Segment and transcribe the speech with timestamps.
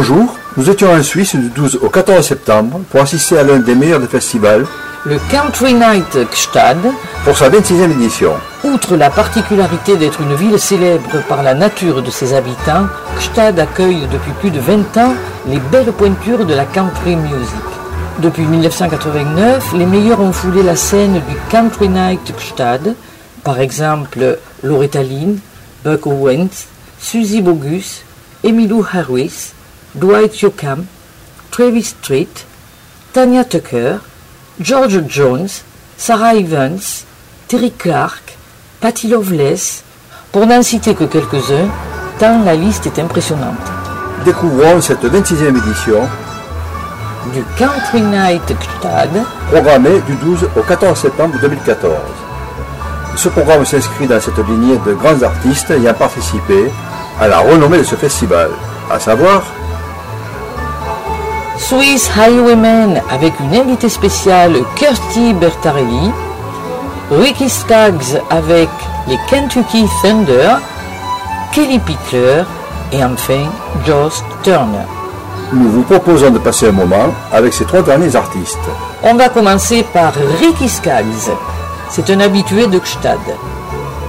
[0.00, 3.74] Bonjour, nous étions en Suisse du 12 au 14 septembre pour assister à l'un des
[3.74, 4.64] meilleurs des festivals,
[5.04, 6.78] le Country Night Gstad,
[7.24, 8.30] pour sa 26e édition.
[8.62, 12.86] Outre la particularité d'être une ville célèbre par la nature de ses habitants,
[13.18, 15.14] Gstad accueille depuis plus de 20 ans
[15.48, 17.66] les belles pointures de la country music.
[18.20, 22.94] Depuis 1989, les meilleurs ont foulé la scène du Country Night Gstad,
[23.42, 25.40] par exemple Loretta Lynn,
[25.84, 26.68] Buck Owens,
[27.00, 28.04] Suzy Bogus,
[28.44, 29.54] Emilou Harris,
[29.94, 30.84] Dwight Yoakam,
[31.50, 32.44] Travis Street,
[33.12, 34.00] Tanya Tucker,
[34.60, 35.64] George Jones,
[35.96, 37.04] Sarah Evans,
[37.48, 38.36] Terry Clark,
[38.80, 39.82] Patty Loveless,
[40.30, 41.68] pour n'en citer que quelques-uns,
[42.18, 43.56] tant la liste est impressionnante.
[44.24, 46.06] Découvrons cette 26e édition
[47.32, 51.92] du Country Night Gstad, programmé du 12 au 14 septembre 2014.
[53.16, 56.70] Ce programme s'inscrit dans cette lignée de grands artistes ayant participé
[57.18, 58.50] à la renommée de ce festival,
[58.90, 59.42] à savoir
[61.58, 66.12] Swiss Highwaymen avec une invitée spéciale Kirsty Bertarelli,
[67.10, 68.68] Ricky Staggs avec
[69.08, 70.56] les Kentucky Thunder,
[71.52, 72.44] Kelly Pickler
[72.92, 73.50] et enfin
[73.84, 74.86] Joss Turner.
[75.52, 78.58] Nous vous proposons de passer un moment avec ces trois derniers artistes.
[79.02, 81.32] On va commencer par Ricky Skaggs.
[81.90, 83.18] C'est un habitué de Gstad.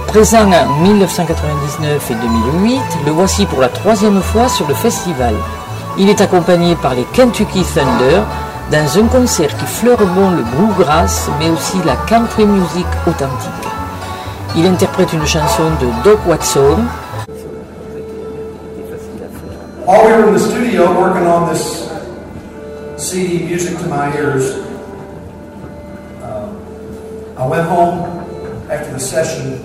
[0.06, 5.34] Présent en 1999 et 2008, le voici pour la troisième fois sur le festival.
[5.98, 8.22] Il est accompagné par les Kentucky Thunder
[8.70, 13.50] dans un concert qui fleure bon le bluegrass, mais aussi la country music authentique.
[14.56, 16.78] Il interprète une chanson de Doc Watson.
[19.84, 21.90] While we were in the studio working on this
[22.96, 24.54] CD, Music to My Ears,
[26.22, 26.48] uh,
[27.36, 28.04] I went home
[28.70, 29.58] after the session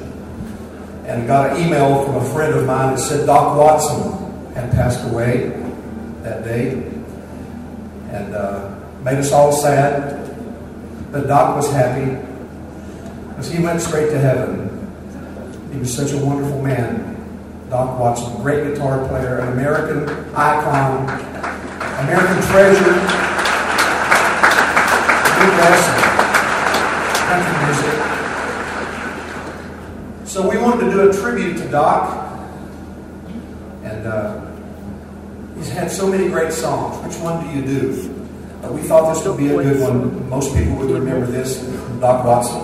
[1.06, 4.12] and got an email from a friend of mine that said Doc Watson
[4.56, 5.65] had passed away
[6.26, 6.72] that day
[8.10, 10.22] and uh, made us all sad.
[11.12, 12.18] But Doc was happy
[13.30, 14.72] because he went straight to heaven.
[15.72, 17.14] He was such a wonderful man.
[17.70, 21.04] Doc Watson, great guitar player, an American icon,
[22.06, 22.96] American treasure,
[25.36, 25.84] bluegrass
[27.30, 27.96] country music.
[30.28, 32.10] So we wanted to do a tribute to Doc,
[33.84, 34.46] and uh,
[35.56, 37.06] He's had so many great songs.
[37.06, 38.26] Which one do you do?
[38.64, 40.30] Uh, we thought this would be a good one.
[40.30, 41.58] Most people would remember this
[42.00, 42.62] Doc Watson.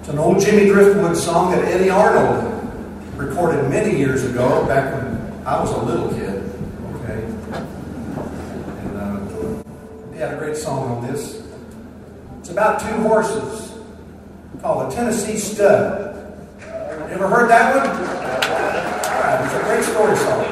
[0.00, 2.52] It's an old Jimmy Driftwood song that Eddy Arnold
[3.16, 6.42] recorded many years ago, back when I was a little kid.
[6.96, 7.22] Okay.
[8.80, 11.46] And uh, he had a great song on this.
[12.40, 13.72] It's about two horses
[14.60, 16.10] called the Tennessee Stud.
[16.60, 18.43] You ever heard that one?
[19.54, 20.44] It's a great story song.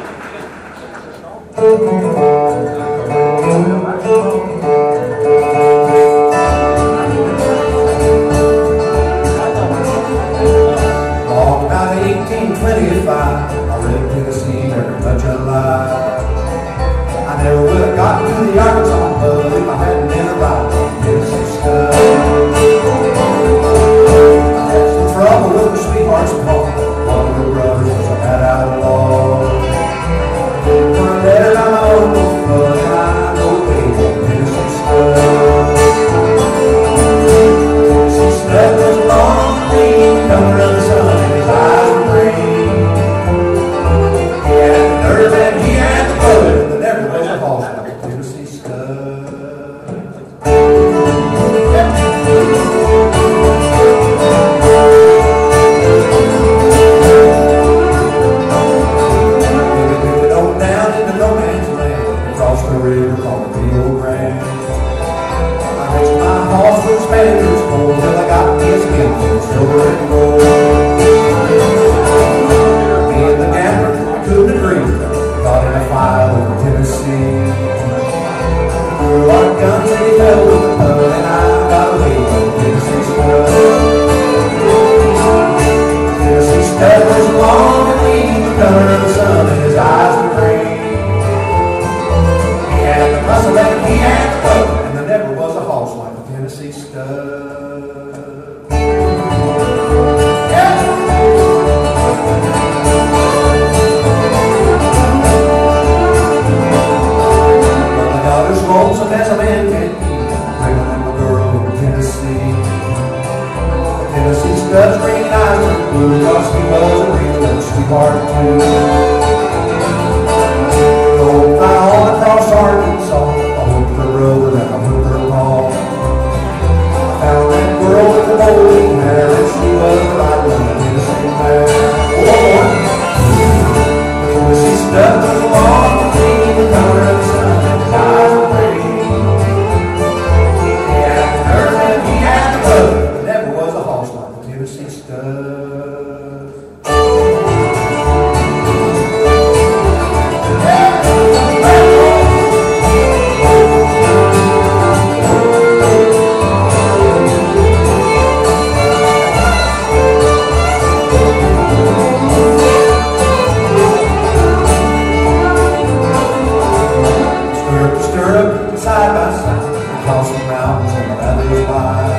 [170.02, 172.10] Across the mountains and the valleys wide.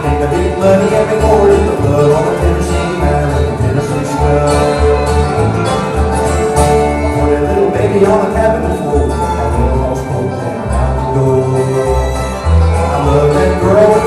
[0.00, 3.56] Take the big money and before it, the blood on the Tennessee man with the
[3.68, 4.56] Tennessee stud.
[7.20, 11.20] Put a little baby on the cabin floor, that little horse boat came around the
[11.20, 11.44] door.
[12.80, 13.97] I love that girl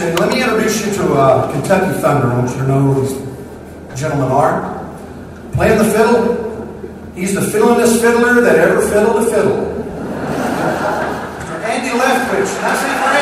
[0.00, 2.28] Let me introduce you to uh, Kentucky Thunder.
[2.32, 4.88] I you know who these gentlemen are.
[5.52, 9.72] Playing the fiddle, he's the fiddlingest fiddler that ever fiddled a fiddle.
[11.62, 12.58] Andy Leftwich.
[12.58, 13.12] Can I say for?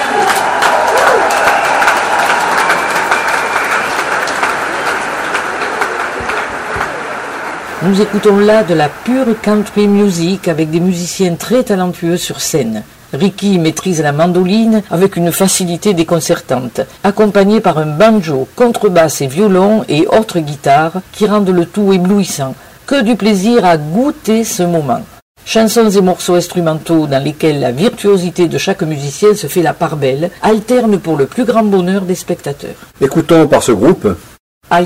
[7.82, 12.84] Nous écoutons là de la pure country music avec des musiciens très talentueux sur scène.
[13.12, 19.84] Ricky maîtrise la mandoline avec une facilité déconcertante, accompagné par un banjo, contrebasse et violon
[19.88, 22.54] et autres guitares qui rendent le tout éblouissant.
[22.86, 25.02] Que du plaisir à goûter ce moment.
[25.44, 29.96] Chansons et morceaux instrumentaux dans lesquels la virtuosité de chaque musicien se fait la part
[29.96, 32.76] belle alternent pour le plus grand bonheur des spectateurs.
[33.00, 34.08] Écoutons par ce groupe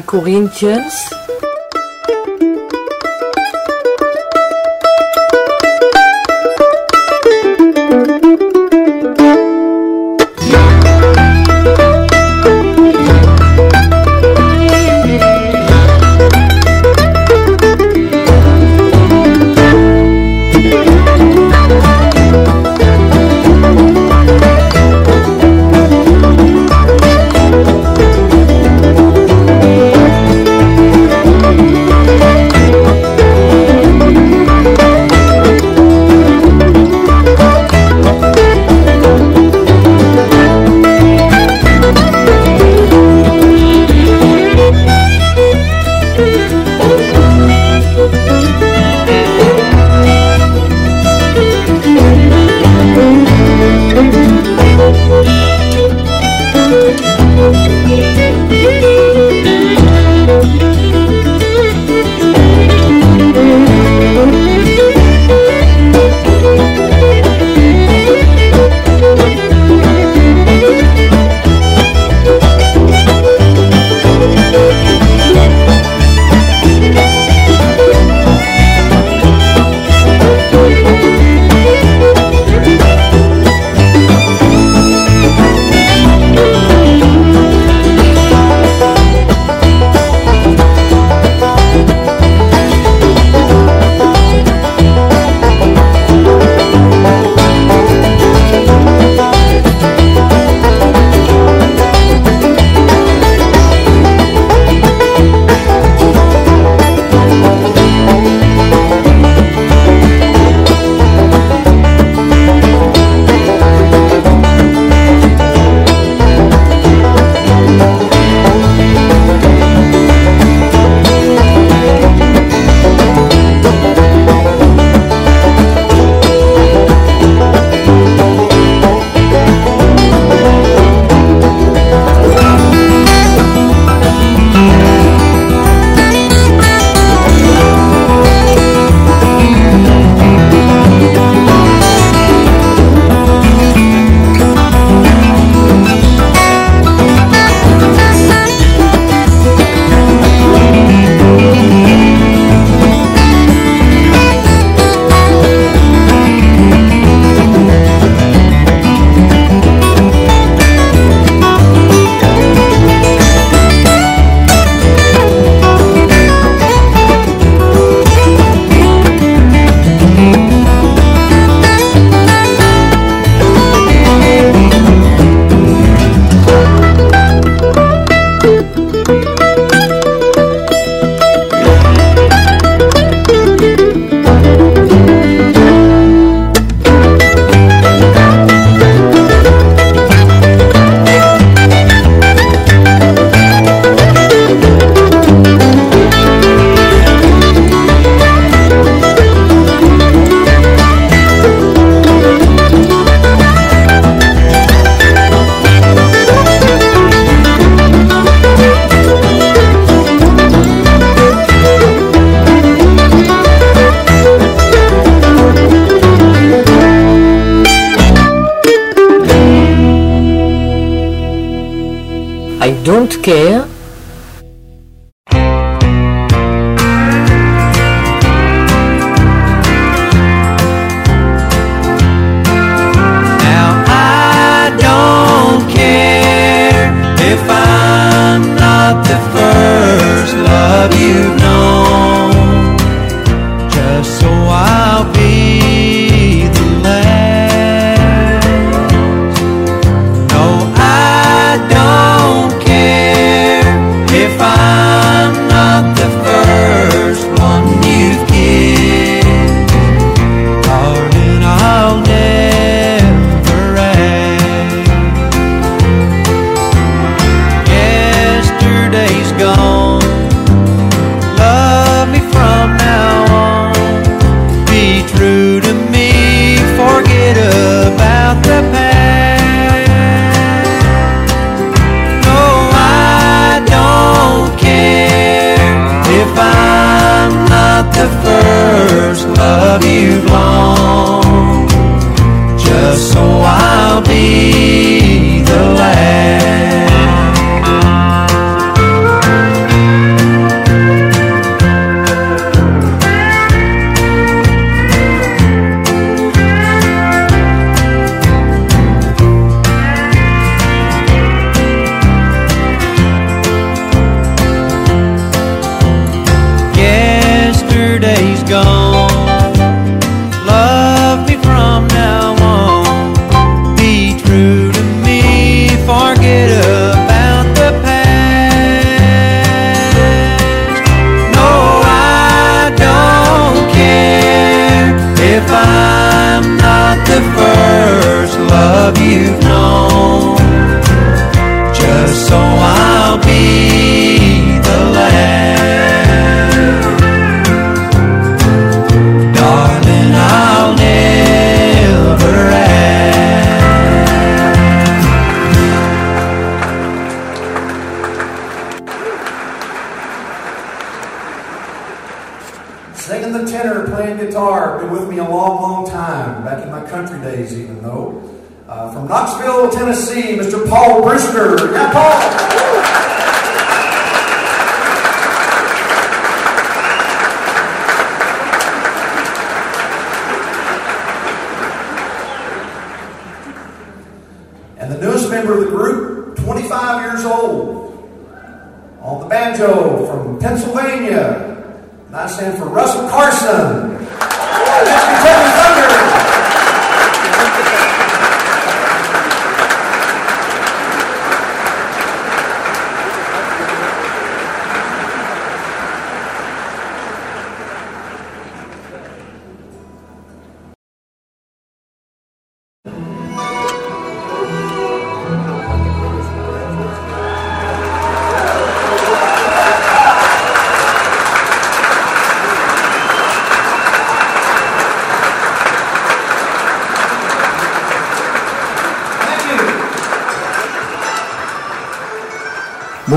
[0.07, 0.81] Corinthians,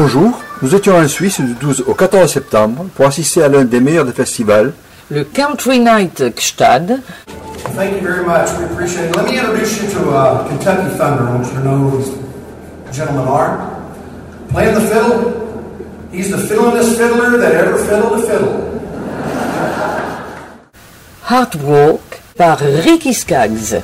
[0.07, 3.81] Bonjour, nous étions en Suisse du 12 au 14 septembre pour assister à l'un des
[3.81, 4.71] meilleurs des festivals,
[5.11, 7.01] le Country Night Gstad.
[7.75, 8.47] Thank you very much.
[8.57, 9.17] We appreciate it.
[9.17, 11.27] Let me introduce you to uh, Kentucky Thunder.
[11.27, 13.59] I want you to know who these gentlemen are.
[14.47, 15.77] Playing the fiddle,
[16.13, 18.63] he's the fiddlingest fiddler that ever fiddled a fiddle.
[21.67, 23.75] Walk par Ricky Skaggs.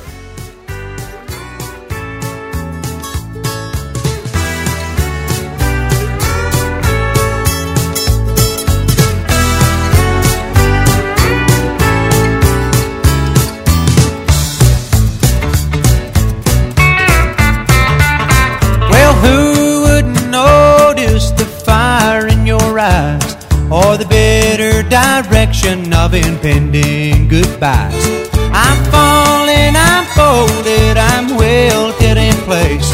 [24.94, 28.04] Direction of impending goodbyes.
[28.52, 32.90] I'm falling, I'm folded, I'm wilted in place.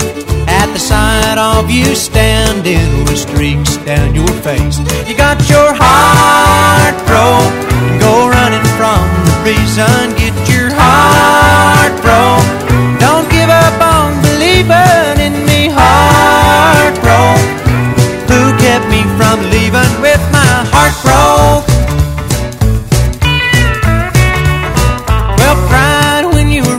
[0.48, 4.78] At the sight of you standing with streaks down your face.
[5.08, 10.19] You got your heart broke, go running from the reason.
[21.04, 21.80] My heart broke?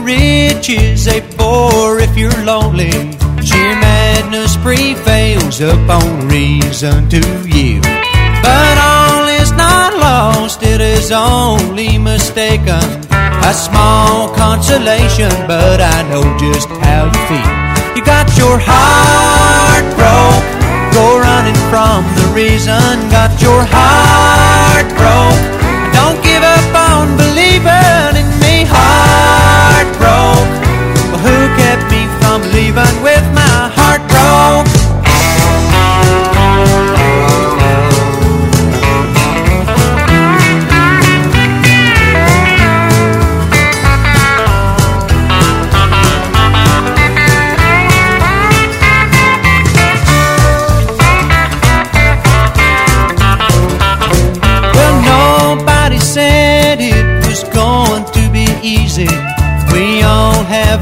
[0.04, 2.92] riches a bore if you're lonely.
[3.42, 7.84] Sheer madness prevails upon reason to yield.
[8.42, 12.84] But all is not lost, it is only mistaken.
[13.50, 17.96] A small consolation, but I know just how you feel.
[17.96, 20.61] You got your heart broke,
[20.92, 22.80] go running from the reason.
[23.10, 25.42] Got your heart broke,
[25.96, 28.64] don't give up on believing in me.
[28.68, 30.52] Heart broke,
[31.10, 33.41] well, who kept me from leaving with my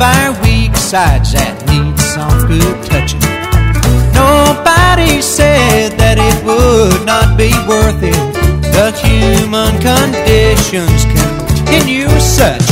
[0.01, 3.21] have our weak sides that need some good touching.
[4.17, 8.17] Nobody said that it would not be worth it.
[8.73, 12.65] The human conditions continue such.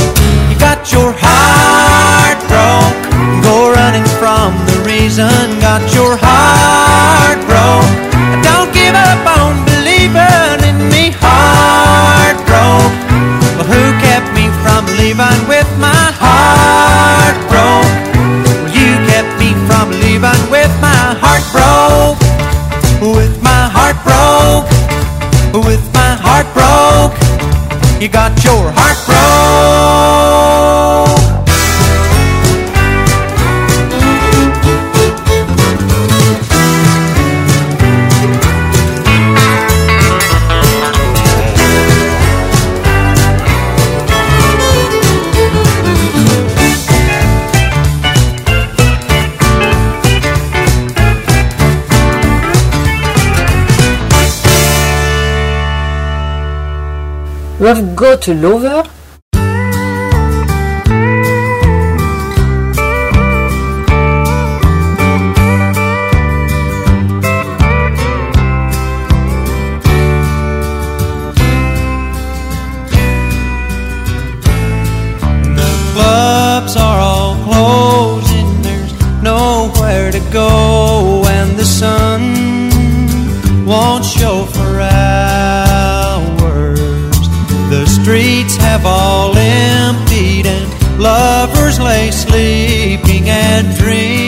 [0.49, 2.97] You got your heart broke,
[3.45, 5.29] go running from the reason.
[5.61, 7.28] Got your heart
[25.51, 27.17] With my heart broke.
[27.99, 28.97] You got your heart
[31.07, 31.18] broke.
[57.59, 58.98] We've got a lover.
[92.07, 94.18] Sleeping and dreaming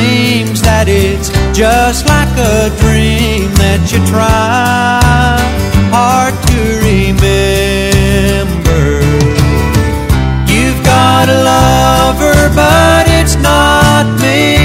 [0.00, 5.36] seems that it's just like a dream that you try
[5.92, 6.60] hard to
[6.90, 7.44] remember.
[10.52, 14.56] You've got a lover, but it's not me.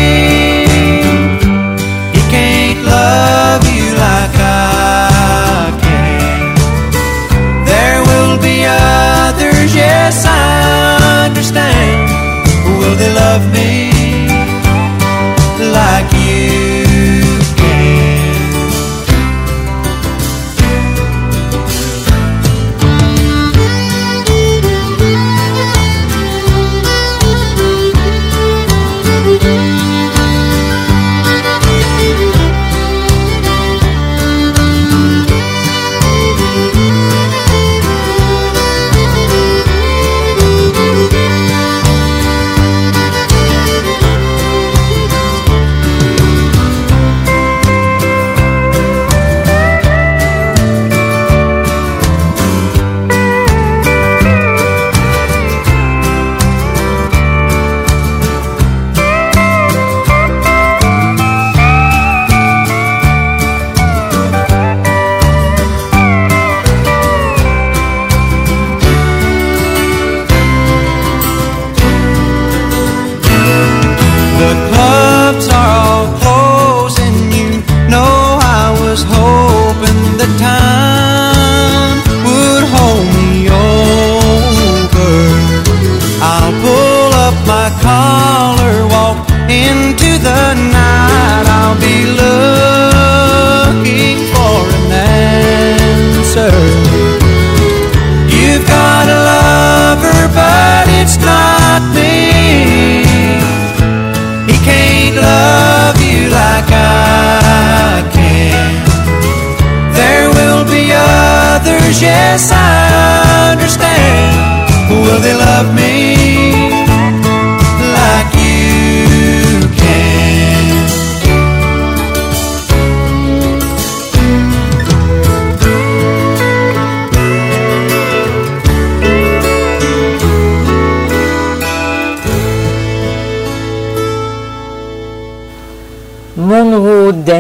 [2.16, 6.56] He can't love you like I can.
[7.72, 12.08] There will be others, yes, I understand.
[12.80, 13.85] Will they love me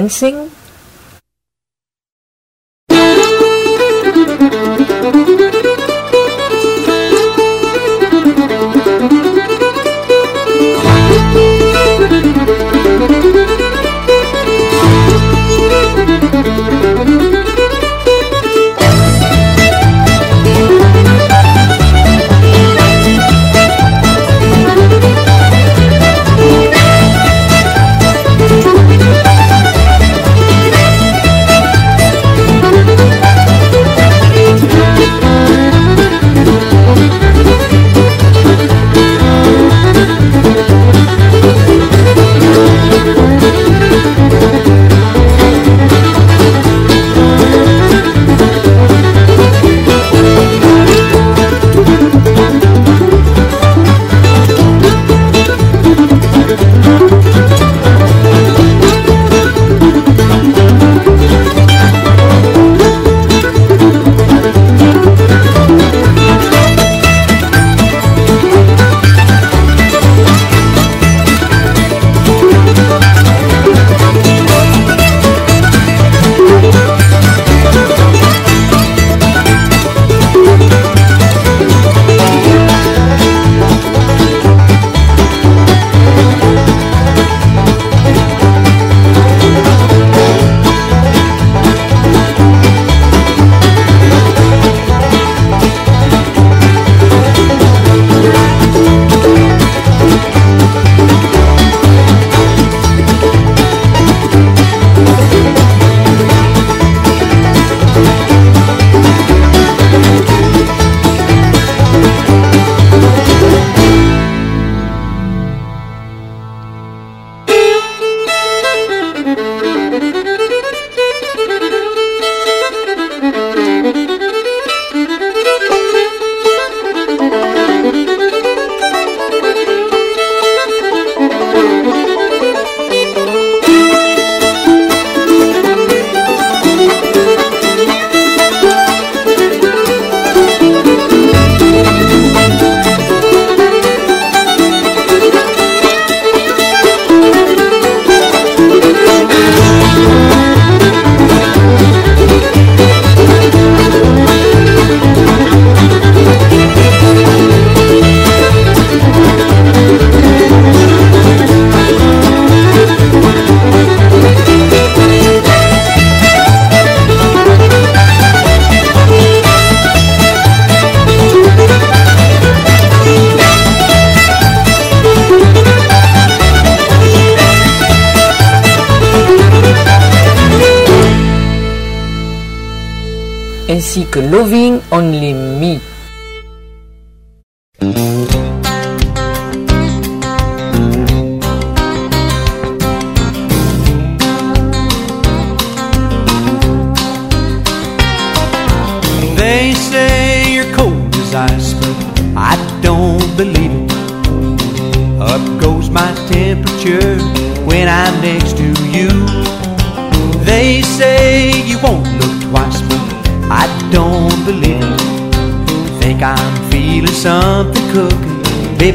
[0.05, 0.44] Dancing.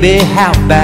[0.00, 0.24] Baby?
[0.24, 0.79] How about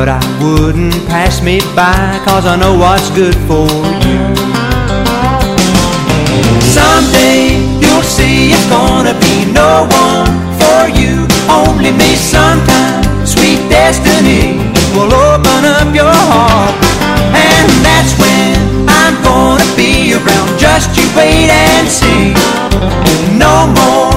[0.00, 1.92] but I wouldn't pass me by,
[2.24, 3.68] cause I know what's good for
[4.00, 4.20] you.
[6.72, 13.04] Someday you'll see it's gonna be no one for you, only me sometime.
[13.28, 14.56] Sweet destiny
[14.96, 16.80] will open up your heart,
[17.36, 18.56] and that's when
[18.88, 20.48] I'm gonna be around.
[20.56, 22.32] Just you wait and see.
[23.36, 24.16] No more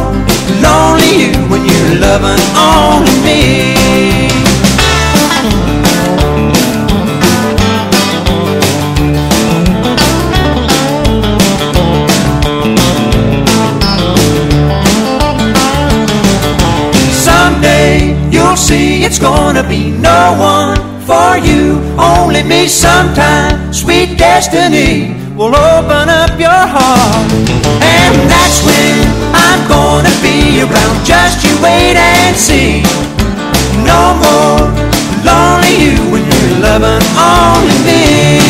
[0.63, 4.12] lonely you when you're loving only me.
[19.13, 23.71] It's gonna be no one for you, only me sometime.
[23.71, 27.31] Sweet destiny will open up your heart,
[27.77, 31.05] and that's when I'm gonna be around.
[31.05, 32.81] Just you wait and see.
[33.85, 34.65] No more
[35.21, 38.42] lonely you when you're loving only me.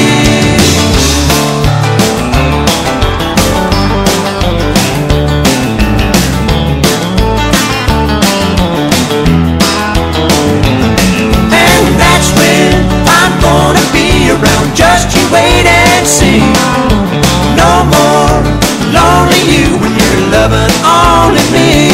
[14.75, 16.39] Just you wait and see.
[17.55, 18.41] No more
[18.91, 21.92] lonely you when you're loving only me.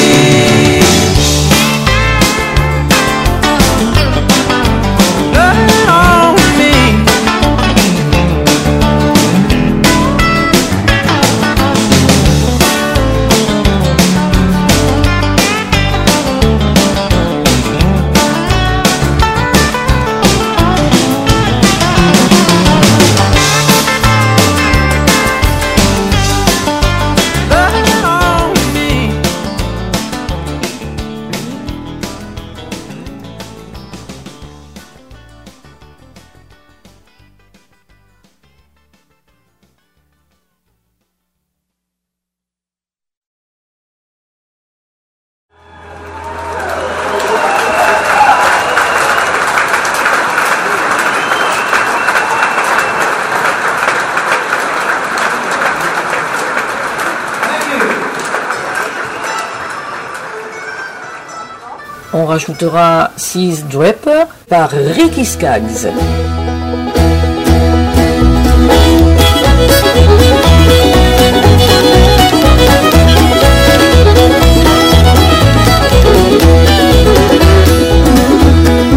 [62.30, 65.82] Rajoutera Sis Draper par Ricky Skaggs.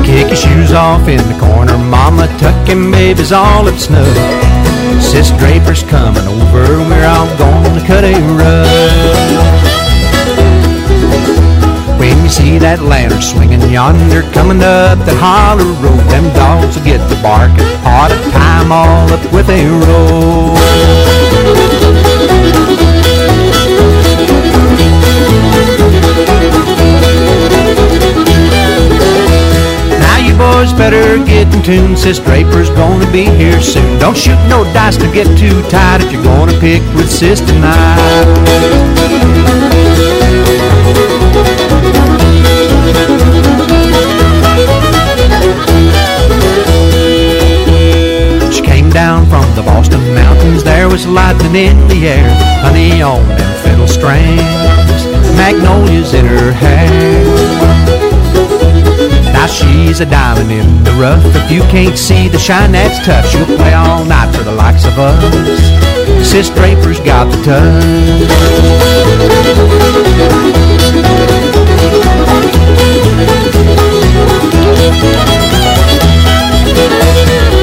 [0.05, 4.15] Kick your shoes off in the corner, mama tucking babies all up snug.
[5.01, 9.72] Sis Draper's coming over, we're all gonna cut a rug.
[12.33, 17.17] See that lantern swinging yonder, coming up that holler road, them dogs will get to
[17.21, 20.57] barking, hard to time all up with a roll.
[30.01, 33.99] Now you boys better get in tune, Sis Draper's gonna be here soon.
[34.01, 39.42] Don't shoot no dice to get too tight if you're gonna pick with Sis tonight.
[48.93, 52.29] Down from the Boston mountains, there was lightning in the air,
[52.61, 54.43] honey on them fiddle strings,
[55.35, 56.91] magnolias in her hair.
[59.33, 61.25] Now she's a diamond in the rough.
[61.25, 64.85] If you can't see the shine that's tough, she'll play all night for the likes
[64.85, 66.29] of us.
[66.29, 68.83] Sis Draper's got the touch.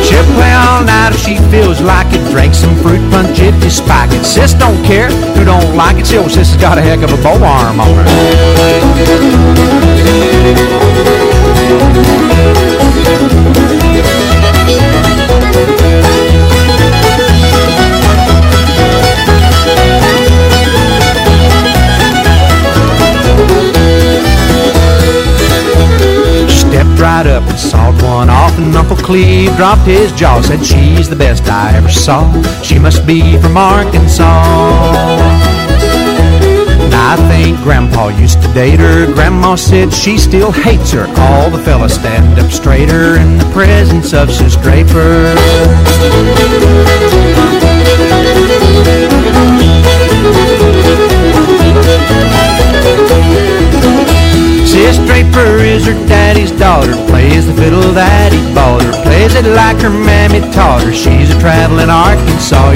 [0.03, 0.83] She'll play all
[1.13, 2.21] if she feels like it.
[2.31, 4.25] Drink some fruit punch if you spike it.
[4.25, 6.05] Sis don't care who don't like it.
[6.05, 8.05] Still, sis has got a heck of a bow arm on her.
[26.49, 30.41] Stepped right up and sawed one off, and Uncle Cleve dropped his jaw.
[30.41, 32.31] Said she's the best I ever saw.
[32.61, 34.25] She must be from Arkansas.
[37.11, 39.11] I think Grandpa used to date her.
[39.13, 41.07] Grandma said she still hates her.
[41.17, 45.35] All the fellas stand up straighter in the presence of Sis Draper.
[55.09, 56.93] Draper is her daddy's daughter.
[57.07, 58.91] Plays the fiddle that he bought her.
[59.03, 60.93] Plays it like her mammy taught her.
[60.93, 62.73] She's a traveling Arkansas.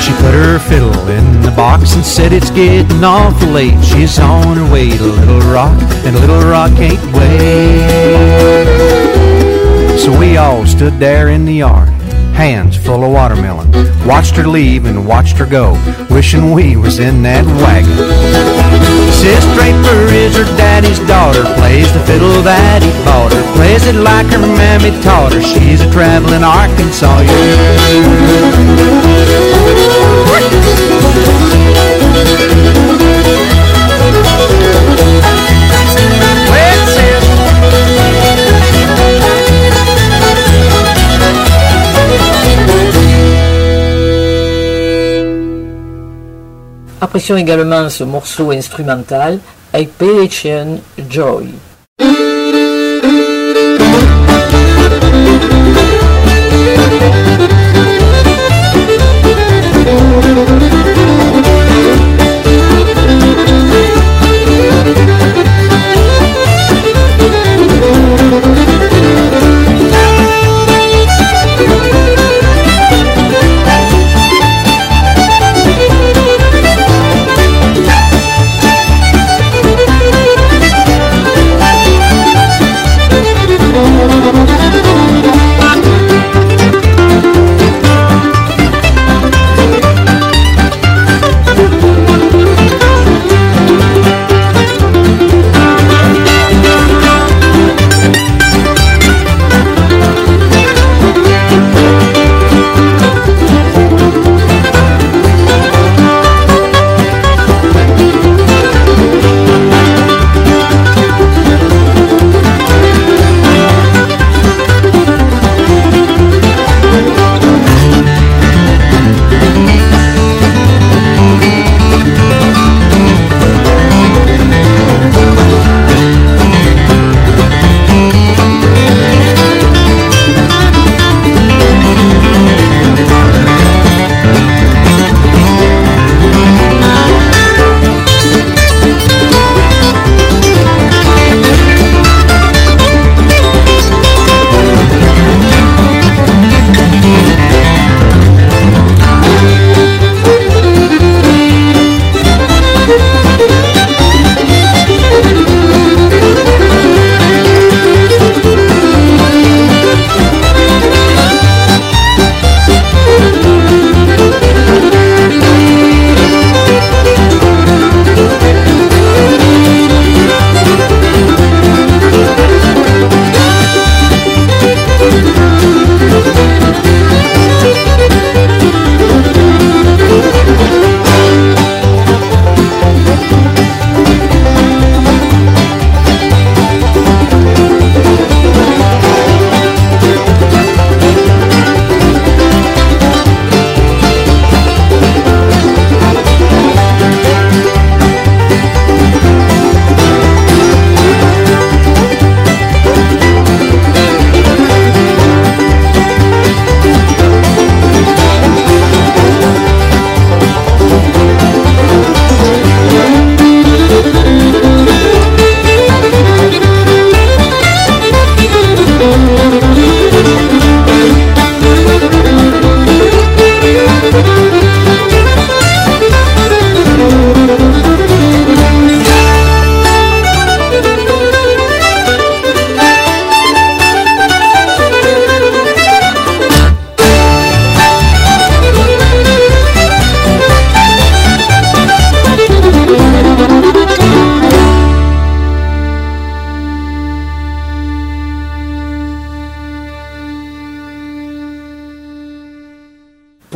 [0.00, 0.92] She put her fiddle
[1.56, 3.82] box and said it's getting awful late.
[3.84, 8.84] She's on her way to Little Rock, and Little Rock can't wait.
[9.98, 11.88] So we all stood there in the yard,
[12.34, 13.70] hands full of watermelon,
[14.06, 15.72] watched her leave and watched her go,
[16.10, 17.96] wishing we was in that wagon.
[19.12, 23.94] Sis Draper is her daddy's daughter, plays the fiddle that he bought her, plays it
[23.94, 25.40] like her mammy taught her.
[25.40, 27.22] She's a traveling Arkansas.
[47.14, 49.38] Apprécions également ce morceau instrumental,
[49.72, 51.46] Appalachian Joy.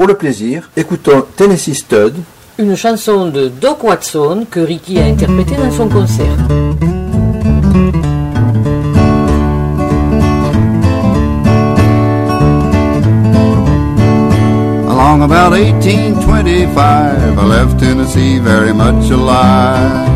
[0.08, 2.14] Le plaisir, écoutons Tennessee Stud,
[2.58, 6.38] une chanson de Doc Watson que Ricky a interprétée dans son concert.
[14.88, 20.08] Along about 1825, I left Tennessee very much alive.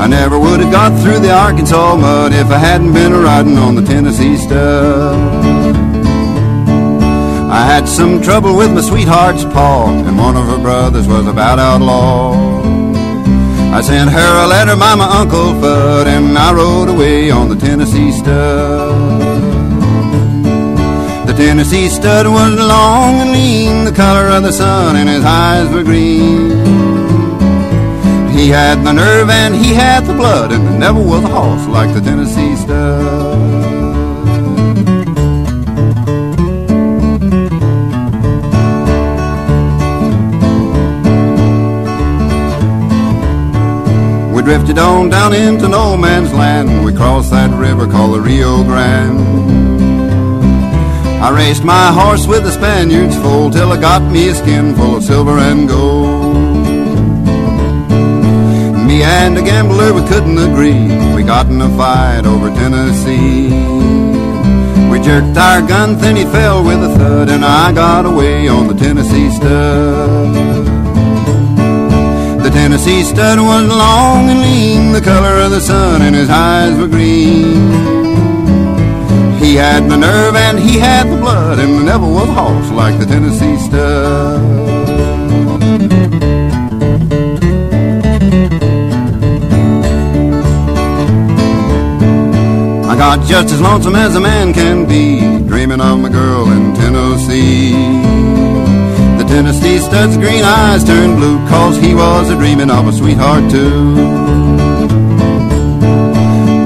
[0.00, 3.74] I never would have got through the Arkansas mud if I hadn't been riding on
[3.74, 5.57] the Tennessee stud.
[7.50, 11.58] I had some trouble with my sweetheart's paw, and one of her brothers was about
[11.58, 12.32] outlaw.
[13.72, 17.56] I sent her a letter by my Uncle Fudd, and I rode away on the
[17.56, 19.20] Tennessee stud.
[21.26, 25.72] The Tennessee stud was long and lean, the color of the sun, and his eyes
[25.72, 26.50] were green.
[28.36, 31.66] He had the nerve and he had the blood, and there never was a horse
[31.66, 33.47] like the Tennessee stud.
[44.48, 46.82] Drifted on down into no man's land.
[46.82, 49.20] We crossed that river called the Rio Grande.
[51.22, 54.96] I raced my horse with the Spaniards full till I got me a skin full
[54.96, 56.64] of silver and gold
[58.88, 60.88] Me and a gambler, we couldn't agree.
[61.14, 63.50] We got in a fight over Tennessee.
[64.90, 68.66] We jerked our gun, then he fell with a thud, and I got away on
[68.66, 70.47] the Tennessee stud.
[72.48, 76.78] The Tennessee stud was long and lean, the color of the sun, and his eyes
[76.78, 77.68] were green.
[79.38, 82.98] He had the nerve and he had the blood, and never was a horse like
[82.98, 84.40] the Tennessee stud.
[92.90, 96.74] I got just as lonesome as a man can be, dreaming of my girl in
[96.76, 98.67] Tennessee.
[99.38, 103.94] Tennessee stud's green eyes turned blue, cause he was a dreaming of a sweetheart too.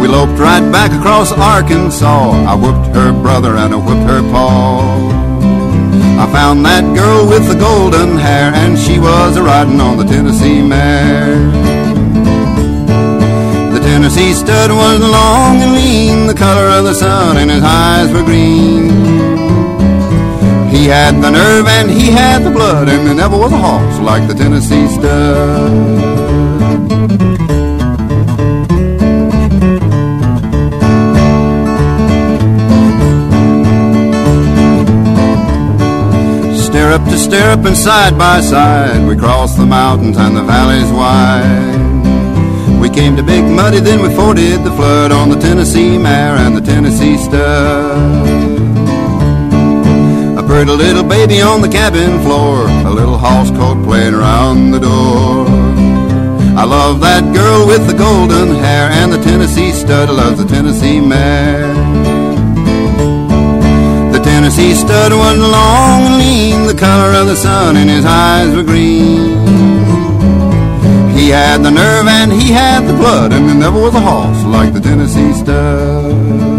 [0.01, 2.31] We loped right back across Arkansas.
[2.49, 4.81] I whooped her brother and I whooped her paw.
[6.19, 10.05] I found that girl with the golden hair, and she was a riding on the
[10.05, 11.37] Tennessee mare.
[13.75, 18.11] The Tennessee stud was long and lean, the color of the sun, and his eyes
[18.15, 19.42] were green.
[20.83, 24.01] He had the nerve and he had the blood, and there never was a horse
[24.01, 25.71] like the Tennessee stud.
[36.59, 42.81] Stirrup to stirrup and side by side, we crossed the mountains and the valleys wide.
[42.81, 46.57] We came to Big Muddy, then we forded the flood on the Tennessee mare and
[46.57, 48.52] the Tennessee stud.
[50.53, 54.81] A pretty little baby on the cabin floor, a little house coat playing around the
[54.81, 55.47] door.
[56.61, 61.01] I love that girl with the golden hair and the Tennessee stud loves the Tennessee
[61.01, 61.73] mare.
[64.13, 68.55] The Tennessee stud was long and lean, the color of the sun, and his eyes
[68.55, 69.41] were green.
[71.17, 74.45] He had the nerve and he had the blood, and there never was a horse
[74.45, 76.52] like the Tennessee stud.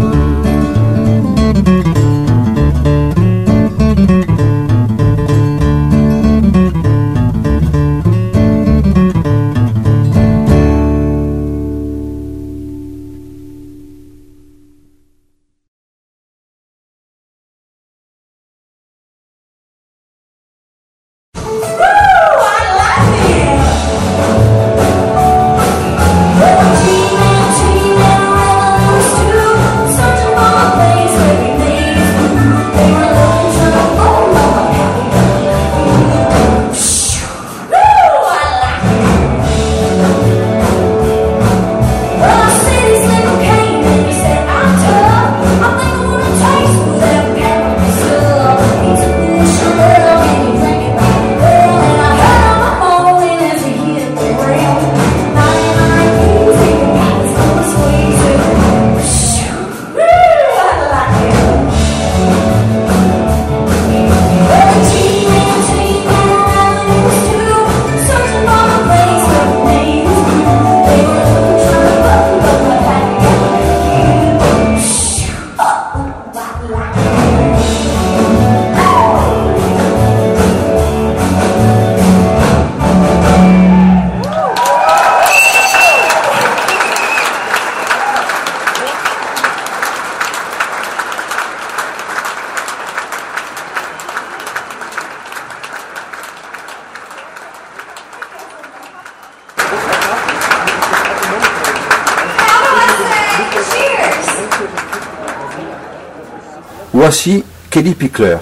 [107.70, 108.38] Kelly Pickler.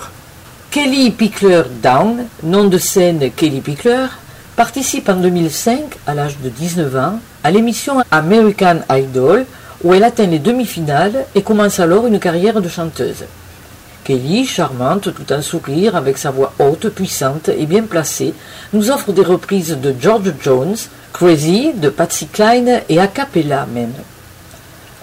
[0.70, 4.06] Kelly Pickler Down, nom de scène Kelly Pickler,
[4.56, 9.46] participe en 2005, à l'âge de 19 ans, à l'émission American Idol,
[9.84, 13.24] où elle atteint les demi-finales et commence alors une carrière de chanteuse.
[14.04, 18.34] Kelly, charmante, tout en sourire, avec sa voix haute, puissante et bien placée,
[18.72, 20.76] nous offre des reprises de George Jones,
[21.12, 23.92] Crazy, de Patsy Cline et a cappella même.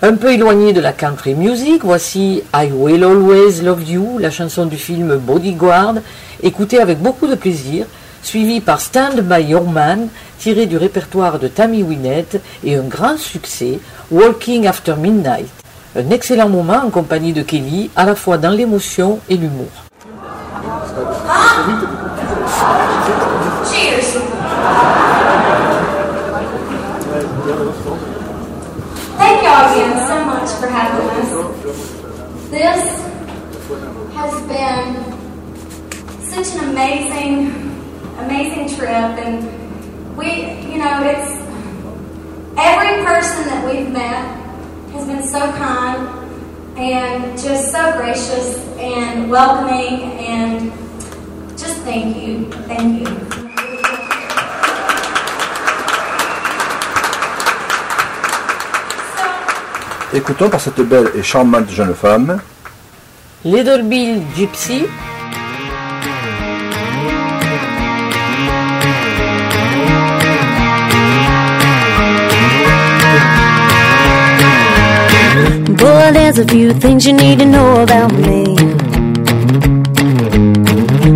[0.02, 4.66] Un peu éloigné de la country music, voici I Will Always Love You, la chanson
[4.66, 5.96] du film Bodyguard,
[6.42, 7.86] écoutée avec beaucoup de plaisir,
[8.24, 13.18] suivie par Stand By Your Man, tiré du répertoire de Tammy Wynette, et un grand
[13.18, 15.50] succès, Walking After Midnight.
[15.98, 19.68] Un excellent moment en compagnie de Kelly, à la fois dans l'émotion et l'humour.
[29.70, 29.89] So
[30.50, 31.30] much for having us.
[32.50, 33.02] This
[34.14, 35.04] has been
[36.22, 37.52] such an amazing,
[38.20, 41.40] amazing trip, and we, you know, it's
[42.58, 44.26] every person that we've met
[44.94, 50.72] has been so kind and just so gracious and welcoming, and
[51.58, 53.39] just thank you, thank you.
[60.12, 62.40] Écoutons par cette belle et charmante jeune femme
[63.46, 64.88] Little Bill Gypsy,
[75.78, 78.56] Boy, there's a few things you need to know about me.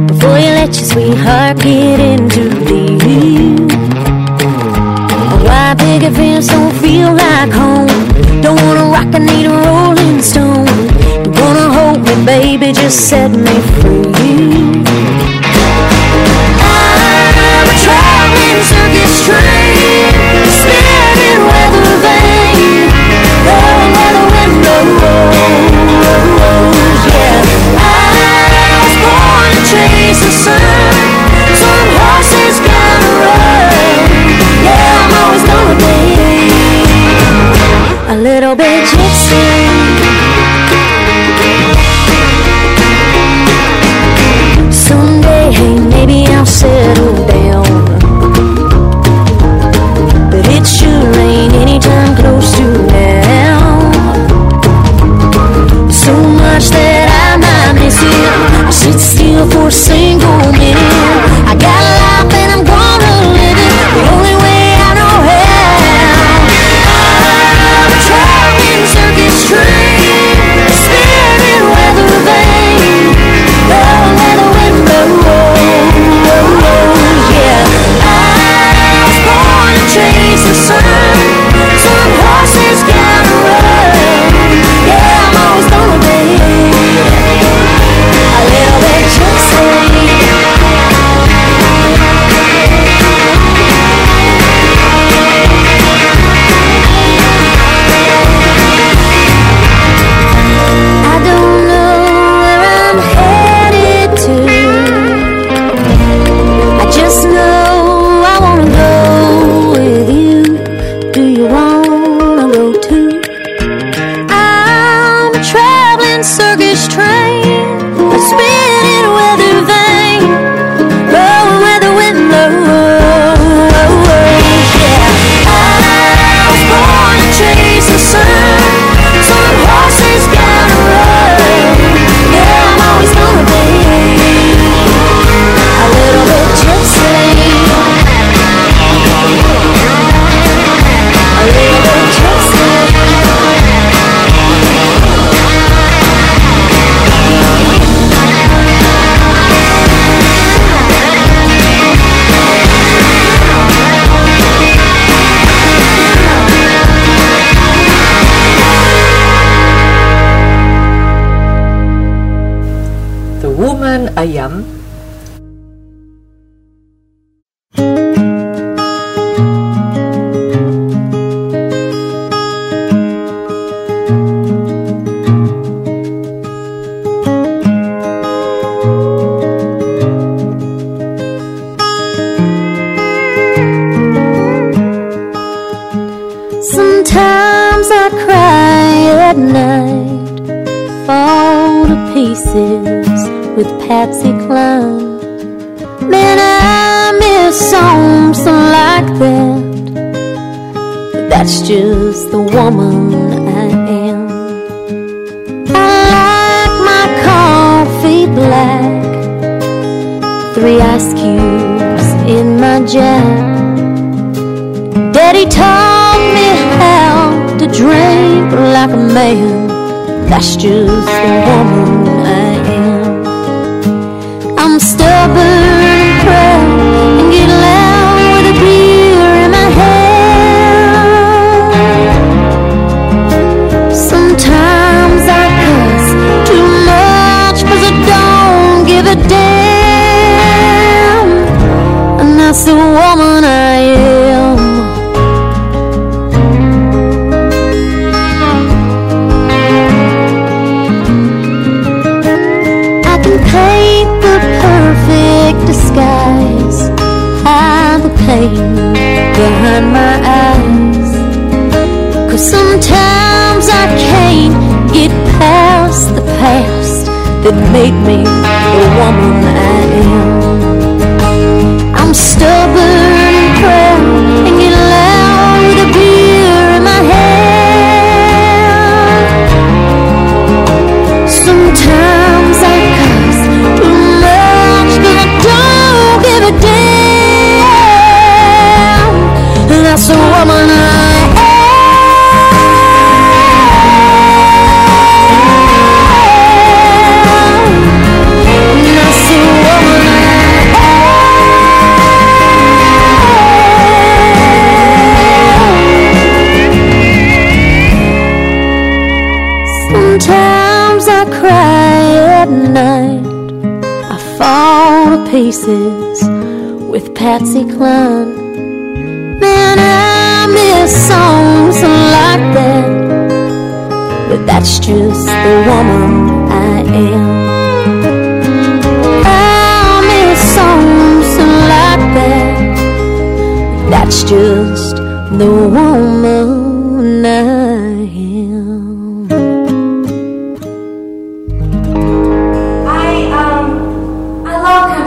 [0.06, 3.72] Before you let your sweetheart get in too deep.
[5.44, 7.88] Why big events don't feel like home?
[8.42, 10.68] Don't wanna rock, I need a rolling stone.
[11.26, 14.03] You wanna hold me, baby, just set me free.
[38.54, 39.44] A little bit gypsy.
[44.72, 47.13] Someday, hey, maybe I'll settle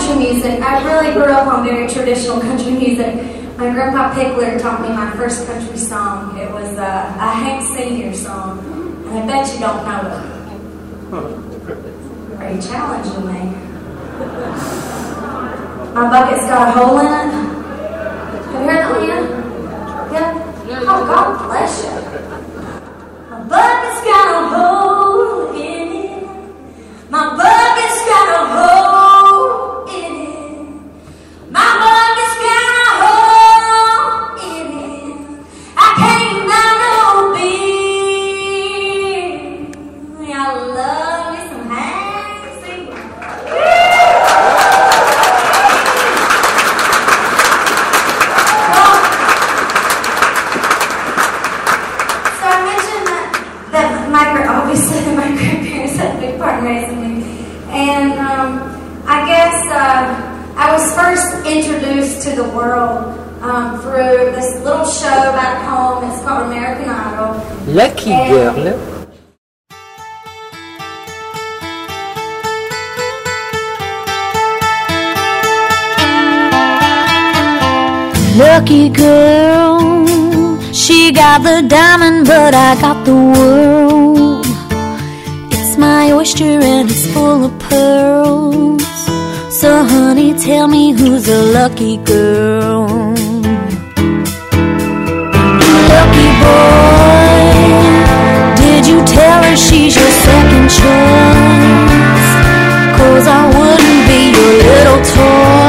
[0.06, 0.60] country music.
[0.62, 3.14] I really grew up on very traditional country music.
[3.56, 6.38] My grandpa Pickler taught me my first country song.
[6.38, 8.58] It was a Hank Senior song,
[9.08, 10.22] and I bet you don't know it.
[12.38, 13.56] Are you challenging me?
[15.94, 17.10] my bucket's got a hole in it.
[17.10, 19.22] Have you heard that, Leah?
[20.12, 20.52] Yeah?
[20.82, 21.90] Oh, God bless you.
[23.30, 24.85] My bucket's got a hole
[81.38, 84.46] got the diamond, but I got the world.
[85.52, 88.82] It's my oyster and it's full of pearls.
[89.50, 92.86] So, honey, tell me who's the lucky girl?
[95.92, 97.52] Lucky boy,
[98.56, 102.26] did you tell her she's your second chance?
[102.98, 105.65] Cause I wouldn't be your little toy.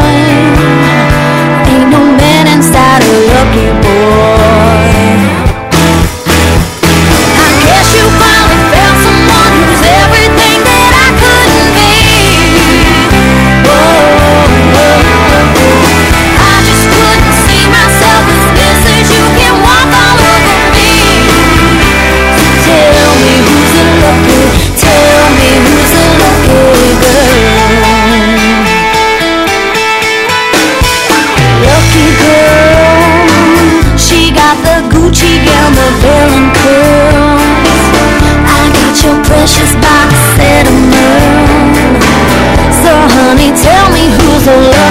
[43.28, 44.87] Honey, tell me who's the love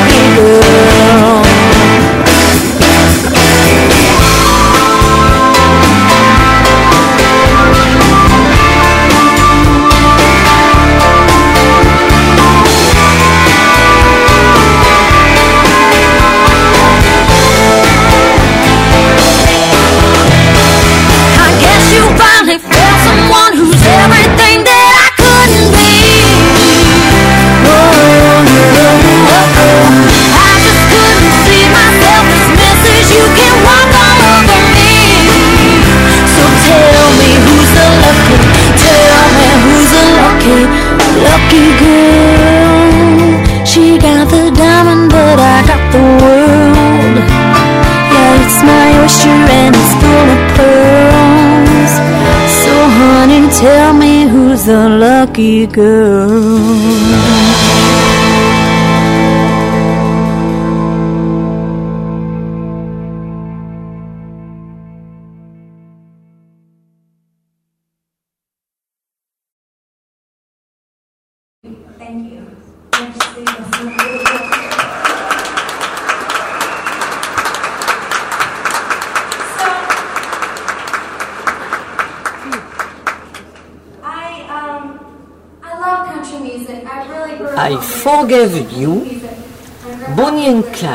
[55.36, 56.75] lucky girl.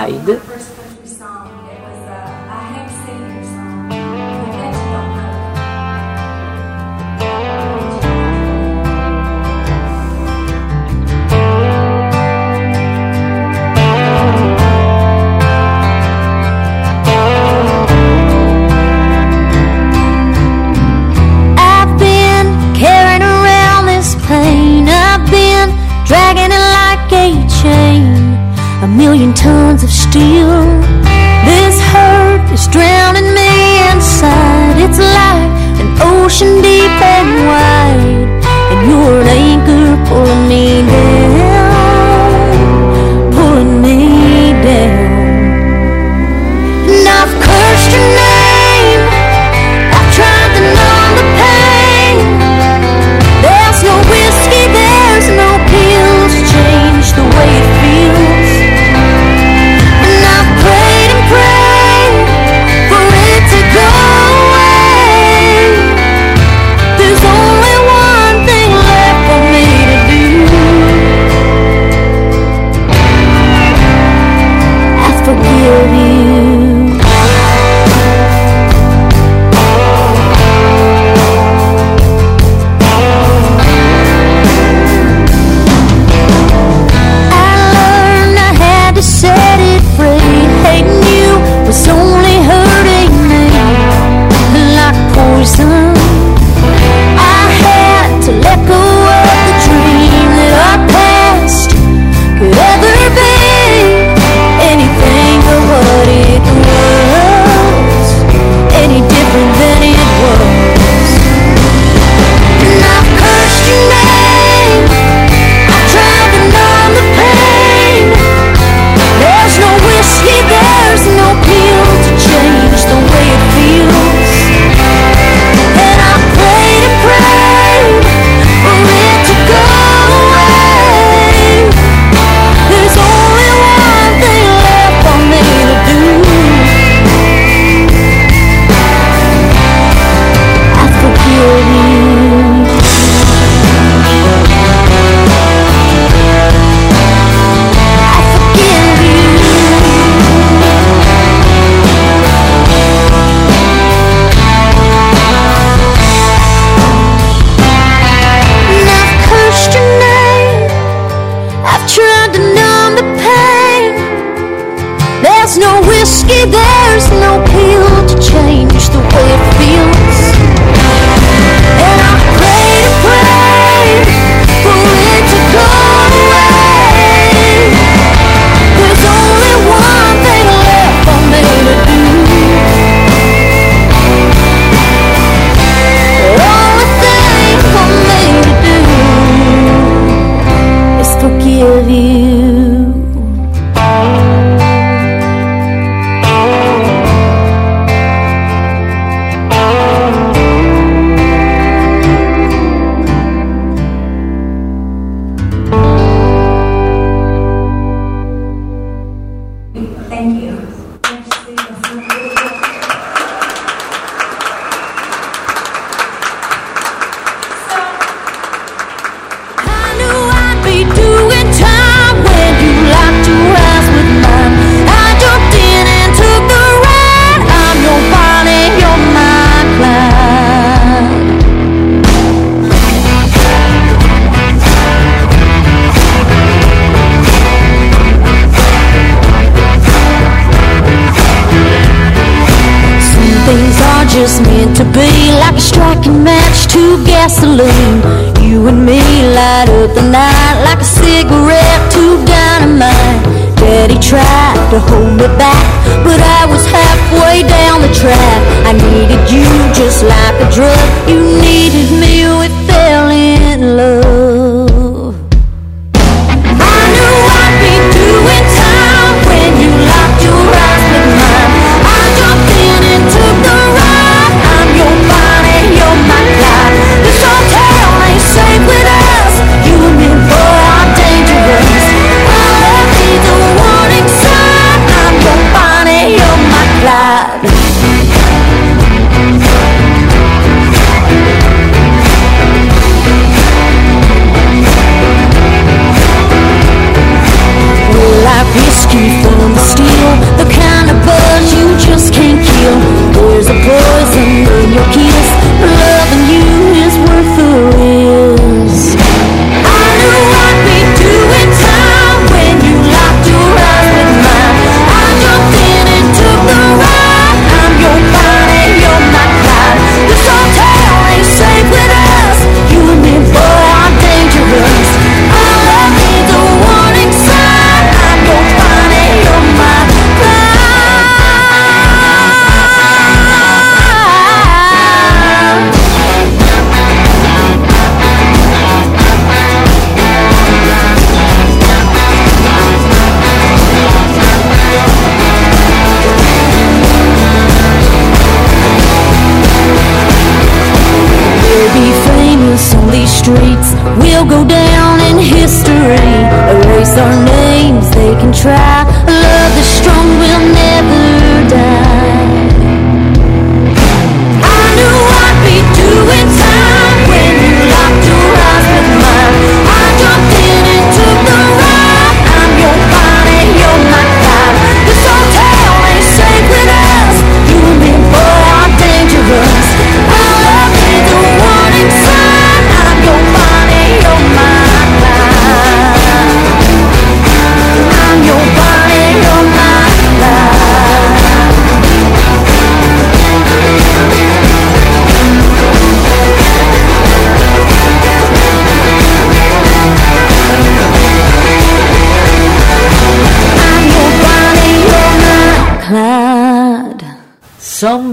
[0.01, 0.40] Saída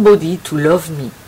[0.09, 1.28] Somebody to Love Me.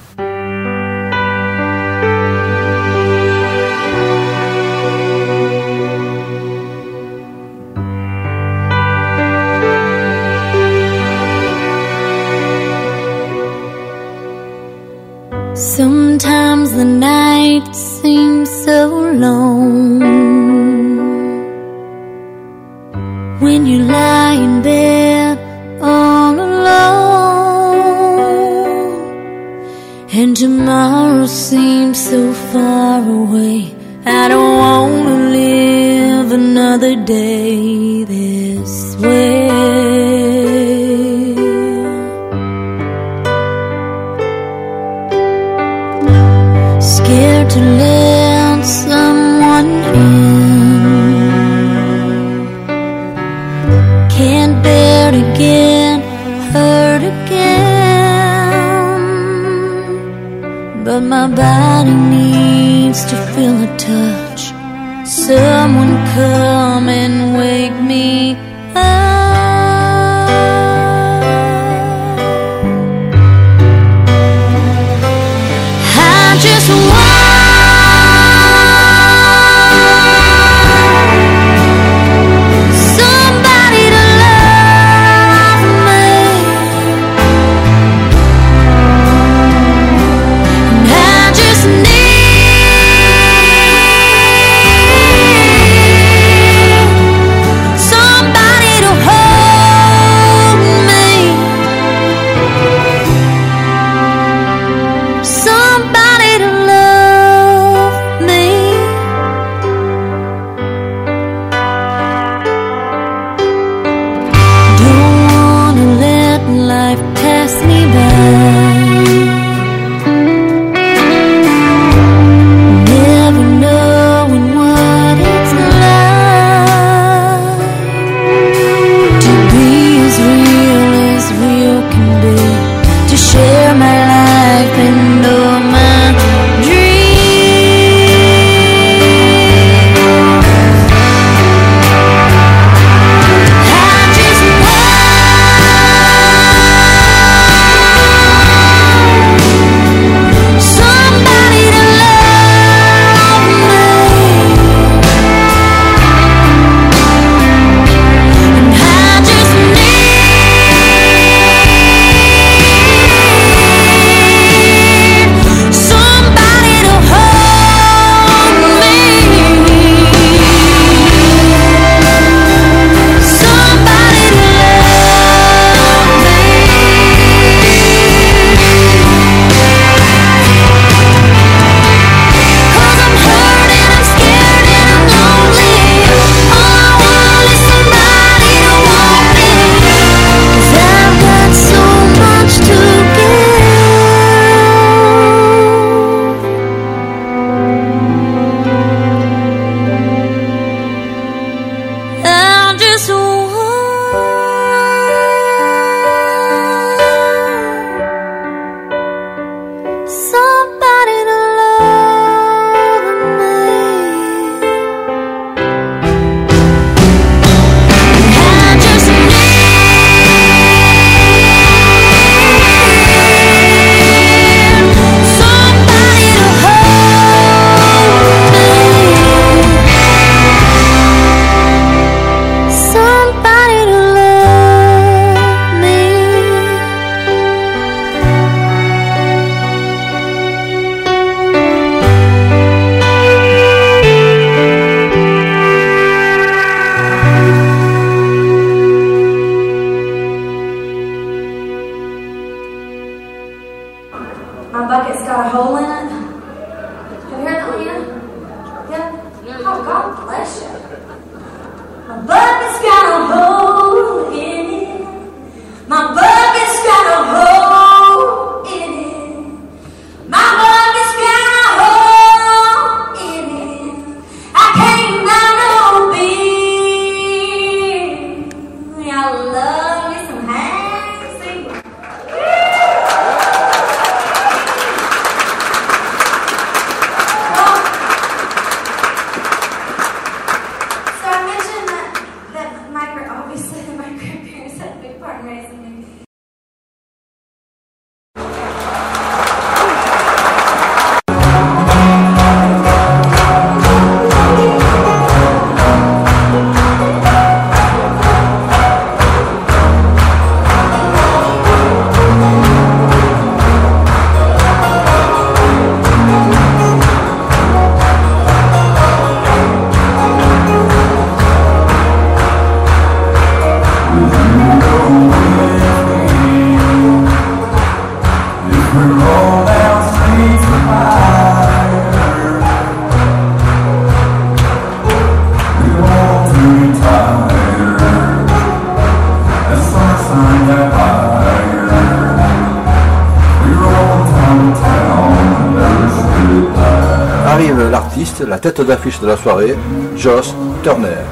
[348.61, 349.77] Tête d'affiche de la soirée,
[350.17, 351.25] Joss Turner.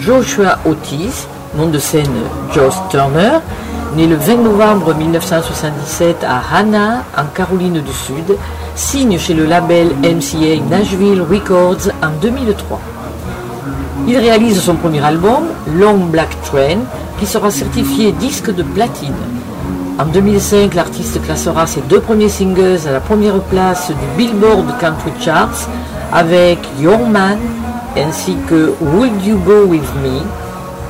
[0.00, 1.26] Joshua Otis,
[1.56, 2.10] nom de scène
[2.52, 3.38] Joss Turner,
[3.96, 8.36] né le 20 novembre 1977 à Hanna, en Caroline du Sud,
[8.74, 12.80] signe chez le label MCA Nashville Records en 2003.
[14.08, 15.44] Il réalise son premier album,
[15.78, 16.78] Long Black Train,
[17.18, 19.14] qui sera certifié disque de platine.
[19.98, 25.12] En 2005, l'artiste classera ses deux premiers singles à la première place du Billboard Country
[25.20, 25.68] Charts
[26.12, 27.38] avec Your Man
[27.96, 30.22] ainsi que Would You Go With Me,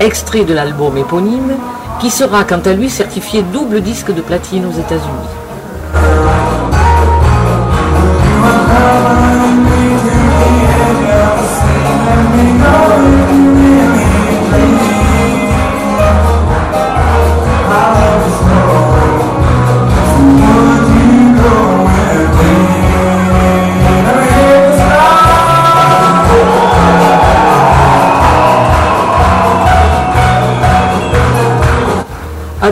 [0.01, 1.57] extrait de l'album éponyme,
[2.01, 5.40] qui sera quant à lui certifié double disque de platine aux États-Unis.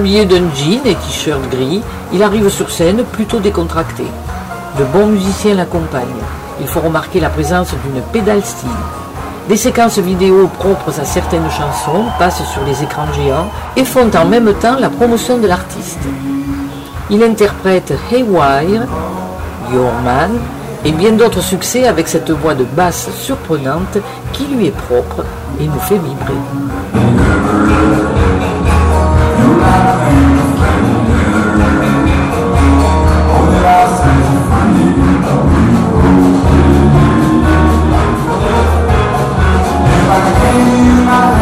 [0.09, 1.83] D'un jean et t-shirt gris,
[2.15, 4.05] il arrive sur scène plutôt décontracté.
[4.79, 6.25] De bons musiciens l'accompagnent.
[6.63, 8.71] Il faut remarquer la présence d'une pédale style.
[9.51, 14.25] Des séquences vidéo propres à certaines chansons passent sur les écrans géants et font en
[14.25, 16.01] même temps la promotion de l'artiste.
[17.11, 18.87] Il interprète Haywire,
[19.71, 20.39] Your Man
[20.87, 23.99] et bien d'autres succès avec cette voix de basse surprenante
[24.33, 25.27] qui lui est propre
[25.61, 26.68] et nous fait vibrer.
[41.09, 41.38] Écoutons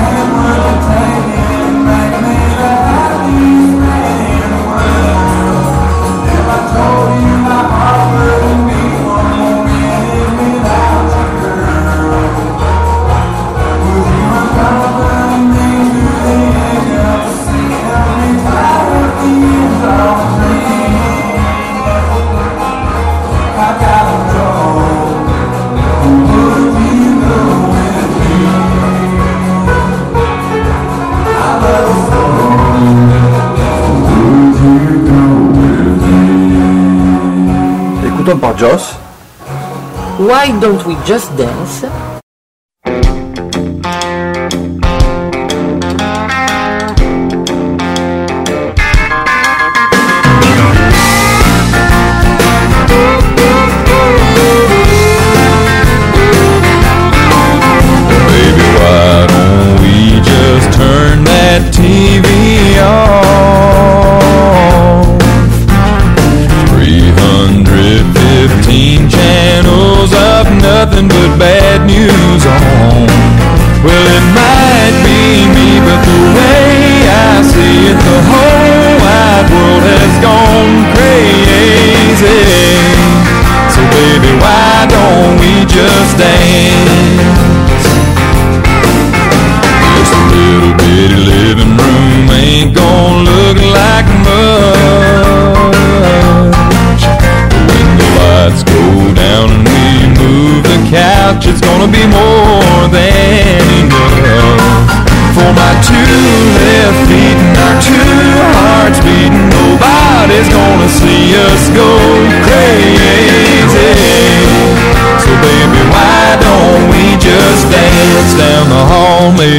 [40.60, 42.05] Don't We Just Dance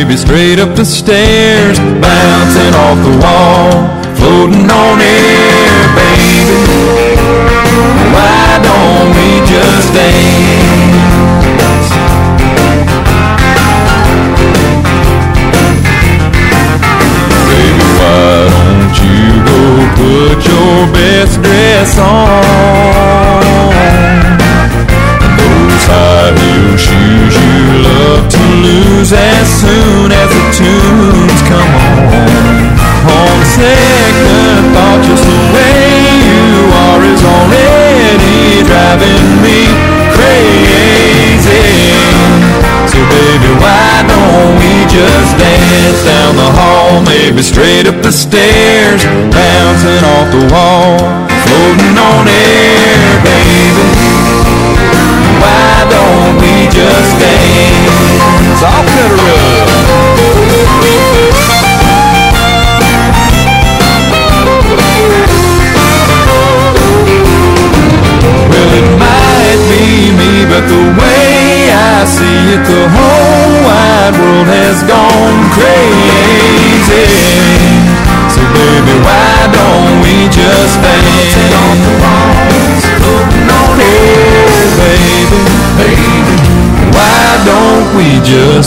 [0.07, 3.71] maybe straight up the stairs, bouncing off the wall,
[4.15, 7.19] floating on air, baby.
[8.15, 10.88] Why don't we just dance?
[17.51, 19.59] Baby, why don't you go
[19.99, 22.46] put your best dress on?
[28.97, 32.57] Lose as soon as the tunes come on.
[33.05, 35.85] On second thought, just the way
[36.25, 39.59] you are is already driving me
[40.17, 41.61] crazy.
[42.89, 49.05] So baby, why don't we just dance down the hall, maybe straight up the stairs,
[49.29, 50.97] bouncing off the wall,
[51.45, 53.85] floating on air, baby.
[55.37, 58.36] Why don't we just dance?
[58.59, 59.66] I'll cut her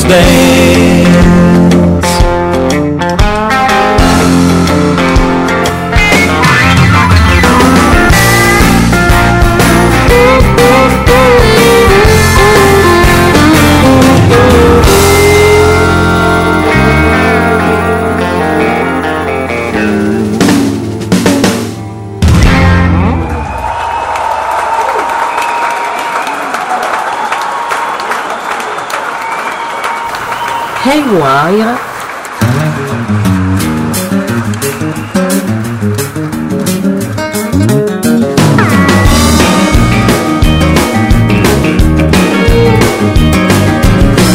[0.08, 0.59] Day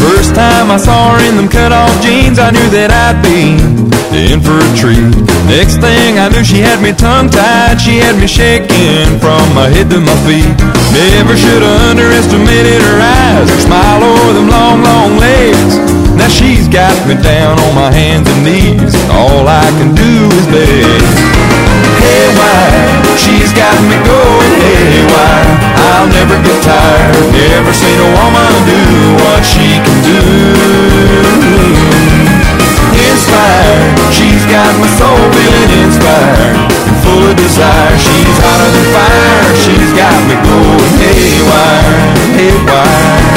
[0.02, 3.65] First time I saw her in them cut off jeans, I knew that I'd be
[4.16, 5.12] in for a treat.
[5.52, 9.68] Next thing I knew, she had me tongue tied, she had me shaking from my
[9.68, 10.48] head to my feet.
[10.96, 15.76] Never should have underestimated her eyes, her smile over them long, long legs.
[16.16, 20.14] Now she's got me down on my hands and knees, and all I can do
[20.32, 21.04] is beg.
[22.00, 22.96] Hey, why?
[23.18, 25.50] she's got me going haywire.
[25.88, 28.82] I'll never get tired, never seen a woman do
[29.24, 30.22] what she can do.
[33.10, 33.95] Inspired,
[34.56, 36.56] got my soul feeling inspired,
[36.88, 37.98] and full of desire.
[38.00, 42.00] She's hotter than fire, she's got me going haywire,
[42.40, 43.36] haywire.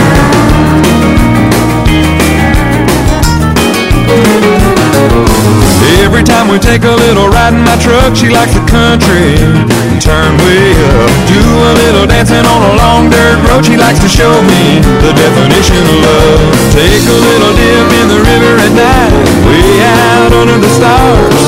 [6.06, 10.38] Every time we take a little ride in my truck, she likes the country turn
[10.46, 11.10] way up.
[11.26, 13.66] Do a little dancing on a long dirt road.
[13.66, 16.40] She likes to show me the definition of love.
[16.70, 19.12] Take a little dip in the river at night,
[19.44, 21.42] way out under the stars.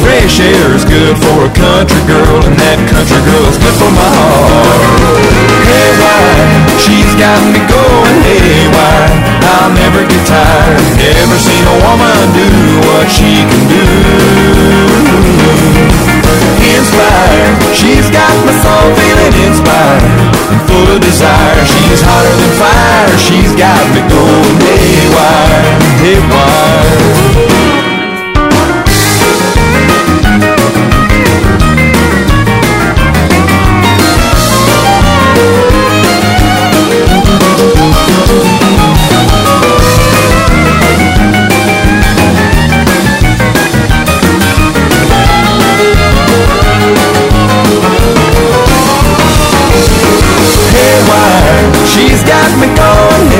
[0.00, 3.92] Fresh air is good for a country girl, and that country girl is good for
[3.92, 5.20] my heart.
[5.68, 6.48] Haywire,
[6.80, 9.12] she's got me going haywire.
[9.44, 10.80] I'll never get tired.
[10.96, 12.48] Never seen a woman do
[12.88, 13.84] what she can do.
[17.24, 20.02] Inspired, she's got my soul feeling inspired
[20.52, 21.64] and full of desire.
[21.64, 23.16] She's hotter than fire.
[23.16, 25.64] She's got me going haywire,
[26.04, 27.23] haywire.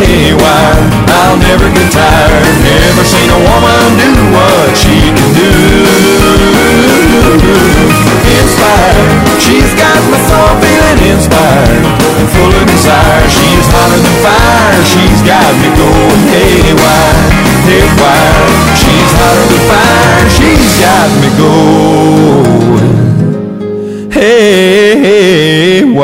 [0.03, 0.79] Haywire.
[1.09, 2.45] I'll never get tired.
[2.67, 5.53] Never seen a woman do what she can do.
[8.43, 9.11] Inspired.
[9.39, 12.05] She's got my soul feeling inspired
[12.35, 13.29] full of desire.
[13.31, 14.83] She's hotter than fire.
[14.85, 17.31] She's got me going haywire,
[17.69, 18.49] haywire.
[18.81, 20.27] She's hotter than fire.
[20.37, 22.93] She's got me going.
[24.15, 25.95] Haywire,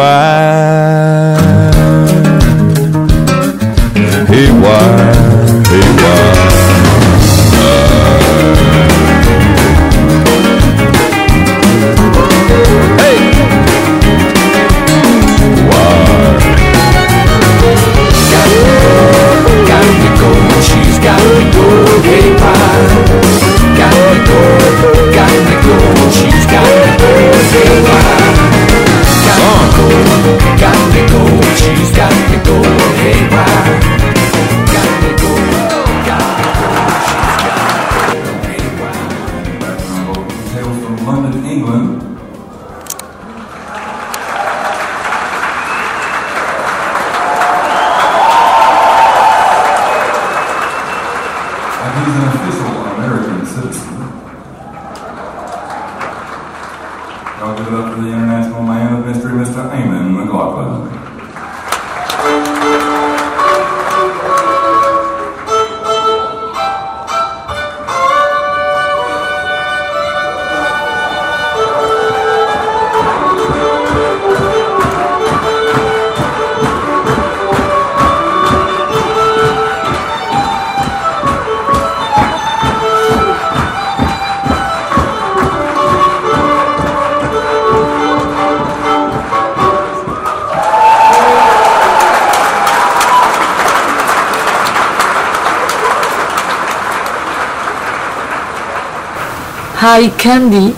[100.00, 100.72] eye candy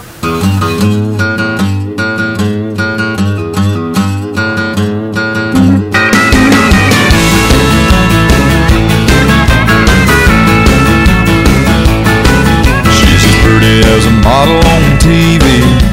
[13.94, 15.46] as a model on TV.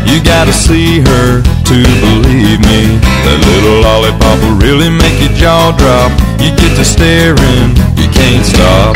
[0.10, 2.98] You gotta see her to believe me.
[3.26, 6.12] That little lollipop will really make your jaw drop.
[6.42, 8.96] You get to staring, you can't stop.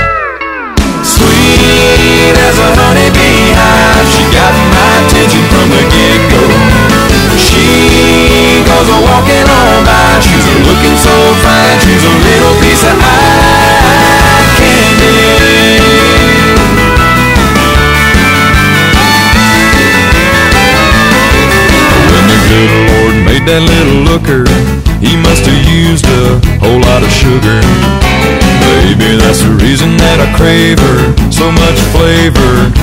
[1.05, 3.92] Sweet as a honeybee hive
[4.33, 6.41] got my attention from the get-go.
[7.37, 11.13] She goes a walking on by, she's a looking so
[11.45, 15.13] fine, she's a little piece of eye candy.
[22.09, 24.49] When the good Lord made that little looker,
[24.97, 27.61] he must have used a whole lot of sugar.
[28.65, 32.82] Maybe that's the reason that I crave her, so much flavor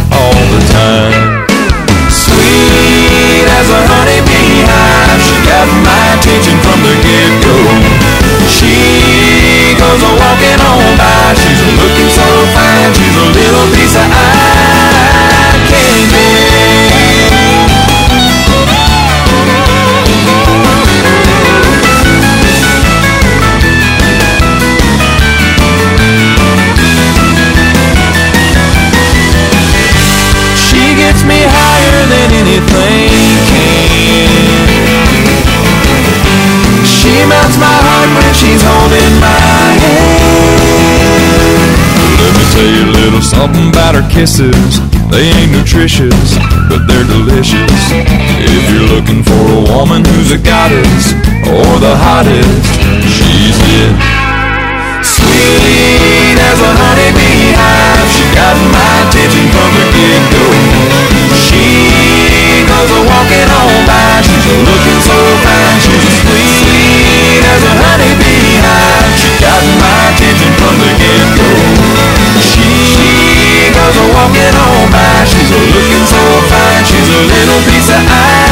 [0.66, 1.49] time.
[44.20, 44.76] Kisses.
[45.08, 46.36] They ain't nutritious,
[46.68, 47.72] but they're delicious.
[48.36, 51.16] If you're looking for a woman who's a goddess
[51.48, 52.68] or the hottest,
[53.08, 53.96] she's it.
[55.00, 60.44] Sweet as a honeybee hive, she got my attention from the get-go.
[61.40, 65.16] She goes a walking on by, she's looking so
[65.48, 69.16] fine, she's sweet as a honeybee hive.
[69.16, 71.29] She got my attention from the get-go.
[74.00, 76.16] A walking on oh by, she's a looking so
[76.48, 78.49] fine, she's a little piece of eye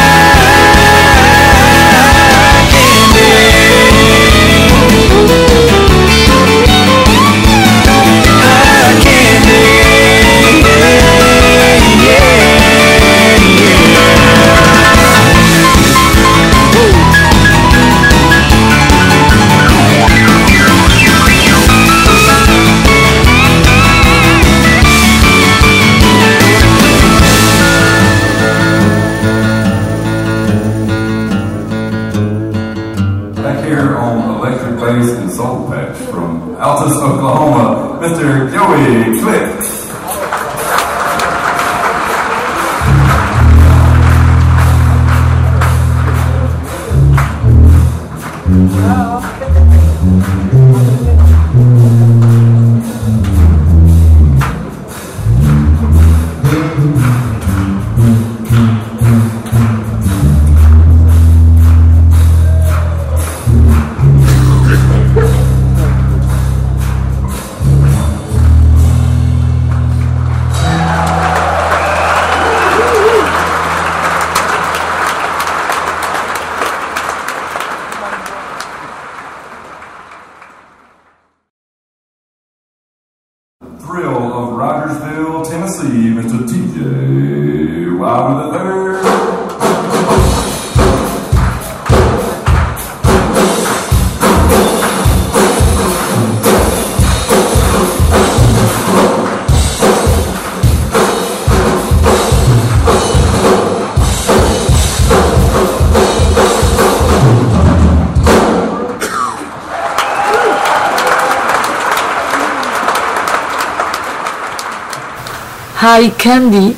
[115.91, 116.77] High Candy.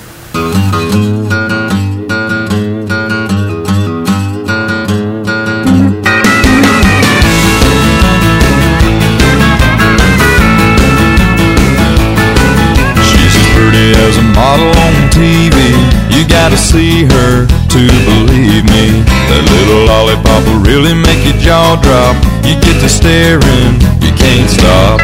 [13.03, 15.75] She's as pretty as a model on TV.
[16.15, 19.03] You gotta see her to believe me.
[19.27, 22.15] That little lollipop will really make your jaw drop.
[22.47, 25.01] You get to staring, you can't stop.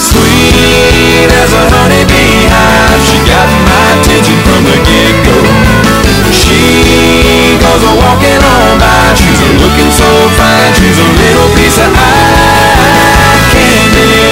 [0.00, 2.03] Sweet as a hive,
[3.04, 5.36] she got my attention from the get-go.
[6.32, 10.08] She goes a walking on by, she's a looking so
[10.40, 14.24] fine, she's a little piece of eye candy.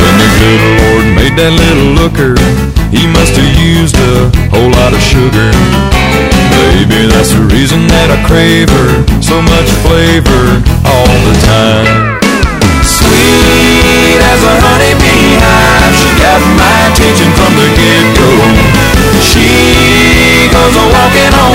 [0.00, 2.32] When the good Lord made that little looker,
[2.88, 5.52] he must have used a whole lot of sugar.
[6.56, 10.69] Maybe that's the reason that I crave her, so much flavor
[11.10, 12.22] all the time.
[12.86, 18.30] Sweet as a honeybee hive, she got my attention from the get-go.
[19.18, 21.49] She goes a-walking on.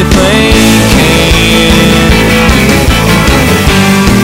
[0.00, 0.56] if they
[0.96, 2.08] can.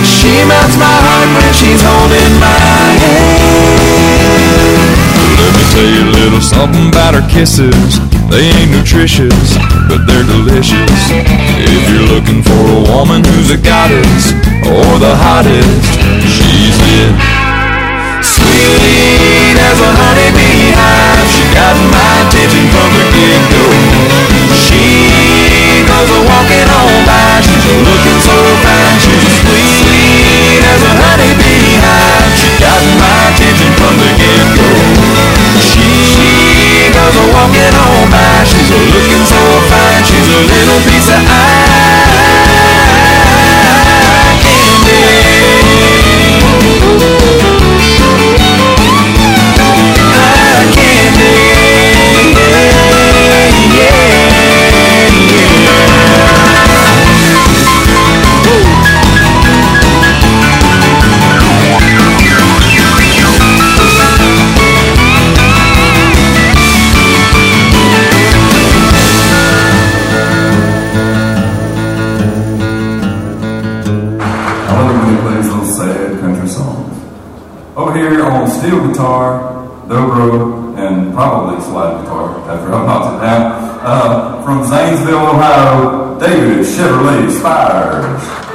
[0.09, 3.36] She melts my heart when she's holding my hand.
[5.36, 8.01] Let me tell you a little something about her kisses.
[8.32, 9.55] They ain't nutritious,
[9.86, 11.12] but they're delicious.
[11.61, 14.32] If you're looking for a woman who's a goddess
[14.65, 17.15] or the hottest, she's it.
[18.24, 23.66] Sweet as a honeybee hive, she got my attention from the get-go.
[24.57, 25.15] She
[25.97, 32.36] goes a walking on by, she's looking so fine, she's sweet as a honeybee hive.
[32.36, 34.68] She got my attention from the get-go.
[35.56, 39.40] She goes a walking on by, she's looking so
[39.73, 41.65] fine, she's a little piece of eye
[80.86, 83.52] and probably slide guitar after I knocked it down,
[83.82, 88.45] uh, from Zanesville, Ohio, David Chevrolet Spires.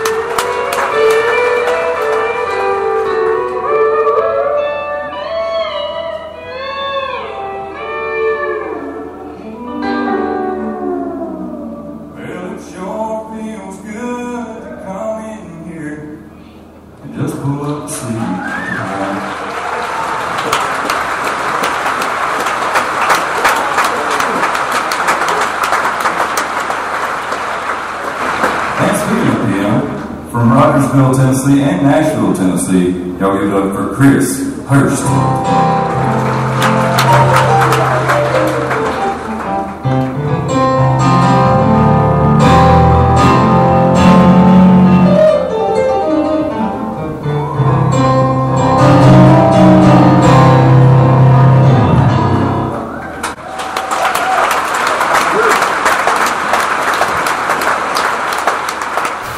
[32.42, 32.90] Tennessee,
[33.20, 35.06] y'all give it up for Chris Hurst.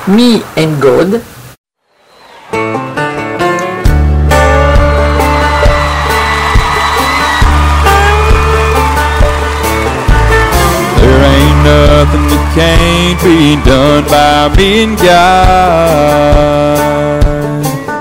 [0.07, 1.22] Me and God,
[13.23, 16.43] be done by me and God.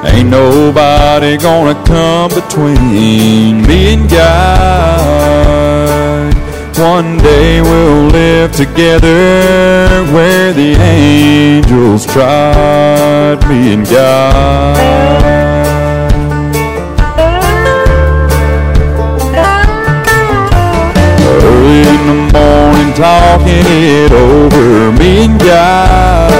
[0.04, 5.12] Ain't nobody gonna come between me and God.
[6.76, 14.76] One day we'll live together where the angels trod me and God.
[21.24, 26.30] Early in the morning talking it over me and God.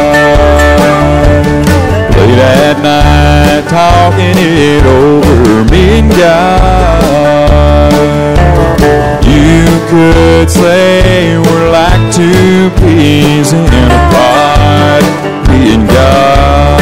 [2.17, 7.93] Late at night talking it over me and God.
[9.25, 15.03] You could say we're like two peas in a pod,
[15.49, 16.81] me and God.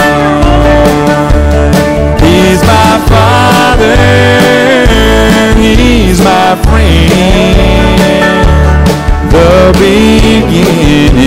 [2.20, 3.96] He's my father,
[5.56, 8.39] he's my friend,
[9.30, 11.20] the beginning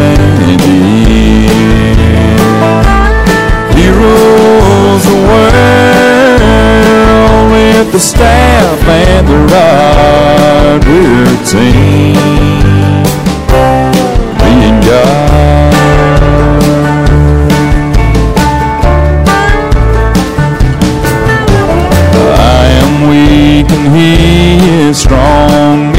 [0.00, 0.60] and end.
[3.76, 6.42] He rules the world
[7.52, 10.84] with the staff and the rod.
[10.84, 11.36] We're
[14.62, 15.30] and God.
[22.32, 24.10] I am weak and He
[24.88, 25.89] is strong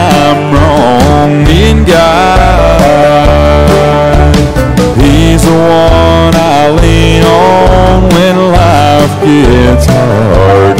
[0.00, 3.20] I'm wrong in God.
[5.00, 10.79] He's the one I lean on when life gets hard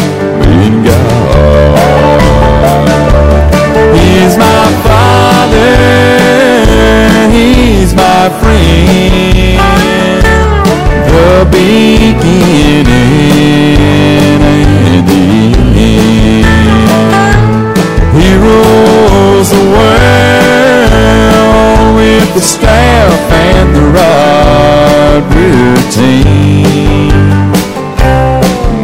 [25.40, 27.12] routine.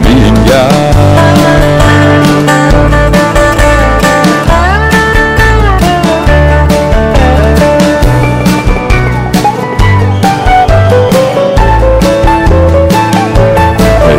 [0.02, 0.94] Me and God.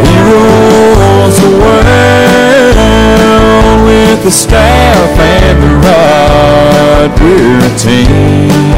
[0.03, 2.77] He rules the world
[3.85, 7.09] with the staff and the rod.
[7.19, 8.76] We're a team.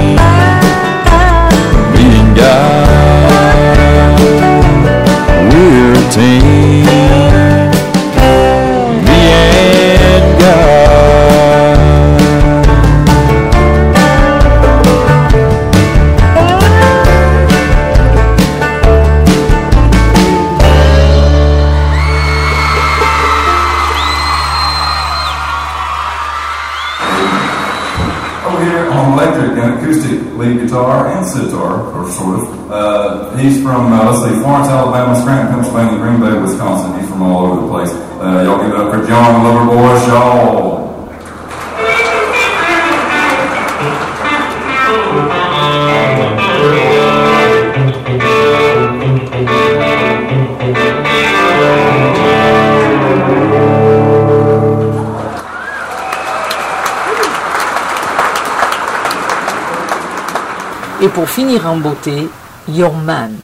[61.19, 62.29] Pour finir en beauté,
[62.69, 63.41] Your Man.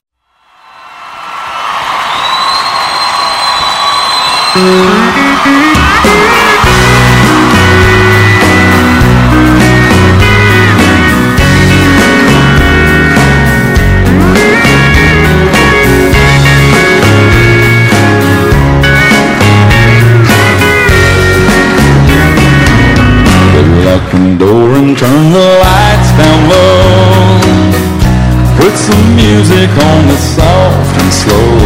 [29.65, 31.57] Music on that's soft and slow.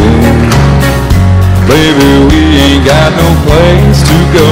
[1.67, 4.49] Baby, we ain't got no place to go.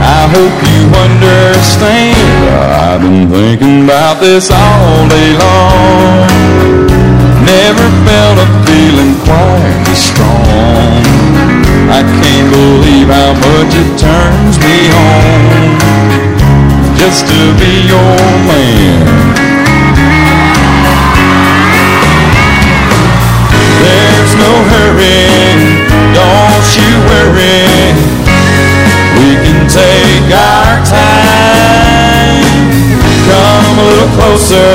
[0.00, 2.16] I hope you understand.
[2.48, 6.28] I've been thinking about this all day long.
[7.44, 11.02] Never felt a feeling quite as strong.
[11.88, 15.78] I can't believe how much it turns me on
[16.98, 18.16] just to be your
[18.46, 19.27] man.
[24.48, 25.84] Hurry,
[26.16, 27.92] don't you worry.
[29.18, 32.44] We can take our time.
[33.28, 34.72] Come a little closer,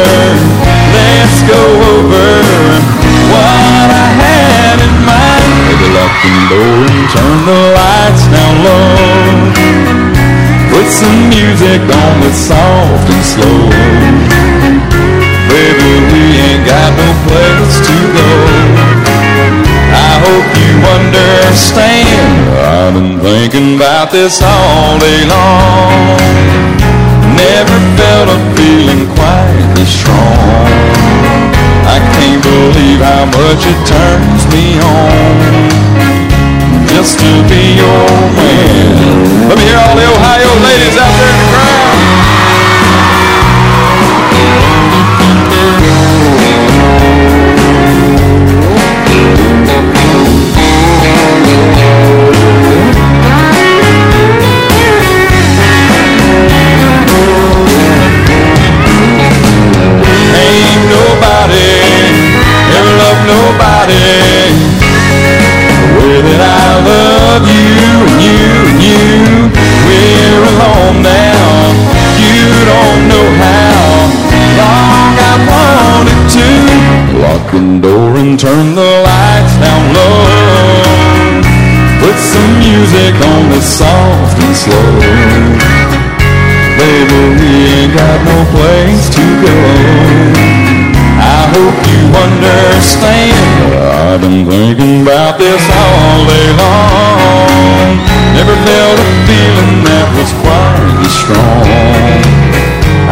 [0.93, 1.61] let's go
[1.97, 2.29] over
[3.33, 5.53] what I had in mind.
[5.67, 9.33] Baby, lock the door and turn the lights down low.
[10.69, 13.69] Put some music on that's soft and slow.
[15.49, 18.82] Baby, we ain't got no place to go.
[20.23, 22.47] Hope you understand.
[22.55, 26.15] I've been thinking about this all day long.
[27.35, 30.71] Never felt a feeling quite this strong.
[31.95, 35.83] I can't believe how much it turns me on
[36.87, 38.07] just to be your
[38.39, 39.49] man.
[39.49, 41.72] Let me hear all the Ohio ladies out there in.
[77.53, 80.25] The door and turn the lights down low.
[82.01, 84.89] Put some music on that's soft and slow.
[86.81, 89.57] Baby, we ain't got no place to go.
[91.21, 93.69] I hope you understand.
[93.85, 98.01] I've been thinking about this all day long.
[98.33, 101.69] Never felt a feeling that was quite as strong.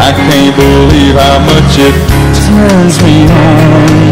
[0.02, 1.94] I can't believe how much it
[2.42, 4.11] turns me on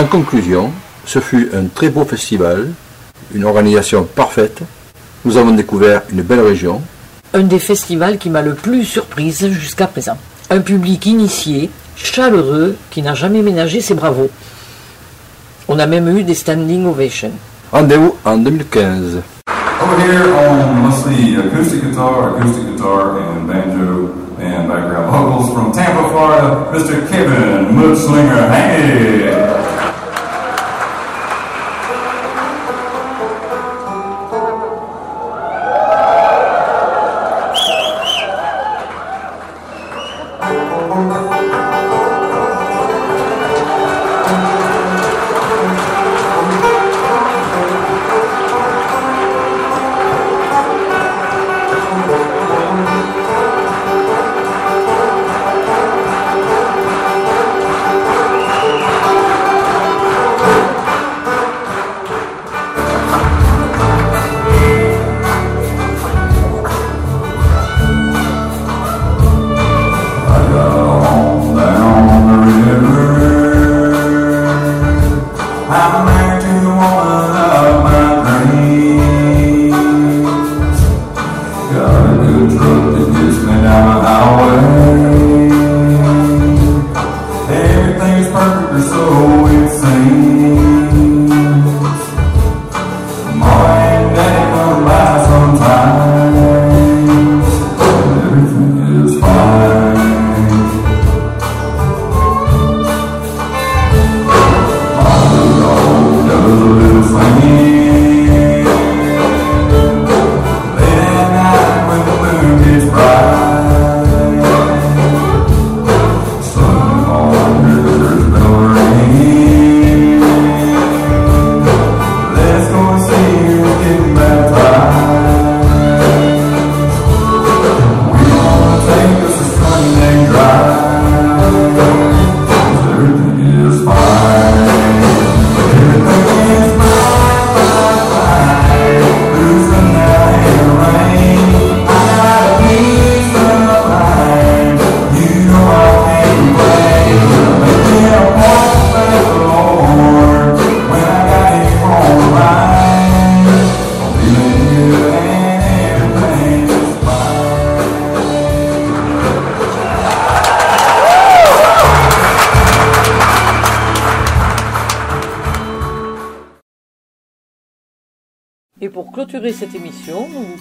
[0.00, 0.70] En conclusion,
[1.04, 2.70] ce fut un très beau festival,
[3.34, 4.62] une organisation parfaite.
[5.26, 6.80] Nous avons découvert une belle région.
[7.34, 10.16] Un des festivals qui m'a le plus surprise jusqu'à présent.
[10.48, 14.30] Un public initié, chaleureux qui n'a jamais ménagé ses bravos.
[15.68, 17.32] On a même eu des standing ovations.
[17.70, 19.20] Rendez-vous en 2015.
[19.82, 26.08] Over here on mostly acoustic guitar, acoustic guitar, and banjo and background vocals from Tampa,
[26.08, 27.06] Florida, Mr.
[27.10, 27.50] Kevin!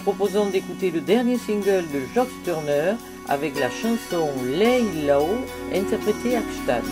[0.10, 2.94] Proposons d'écouter le dernier single de George Turner
[3.28, 5.28] avec la chanson Lay Low,
[5.72, 6.84] interprétée à Gstad.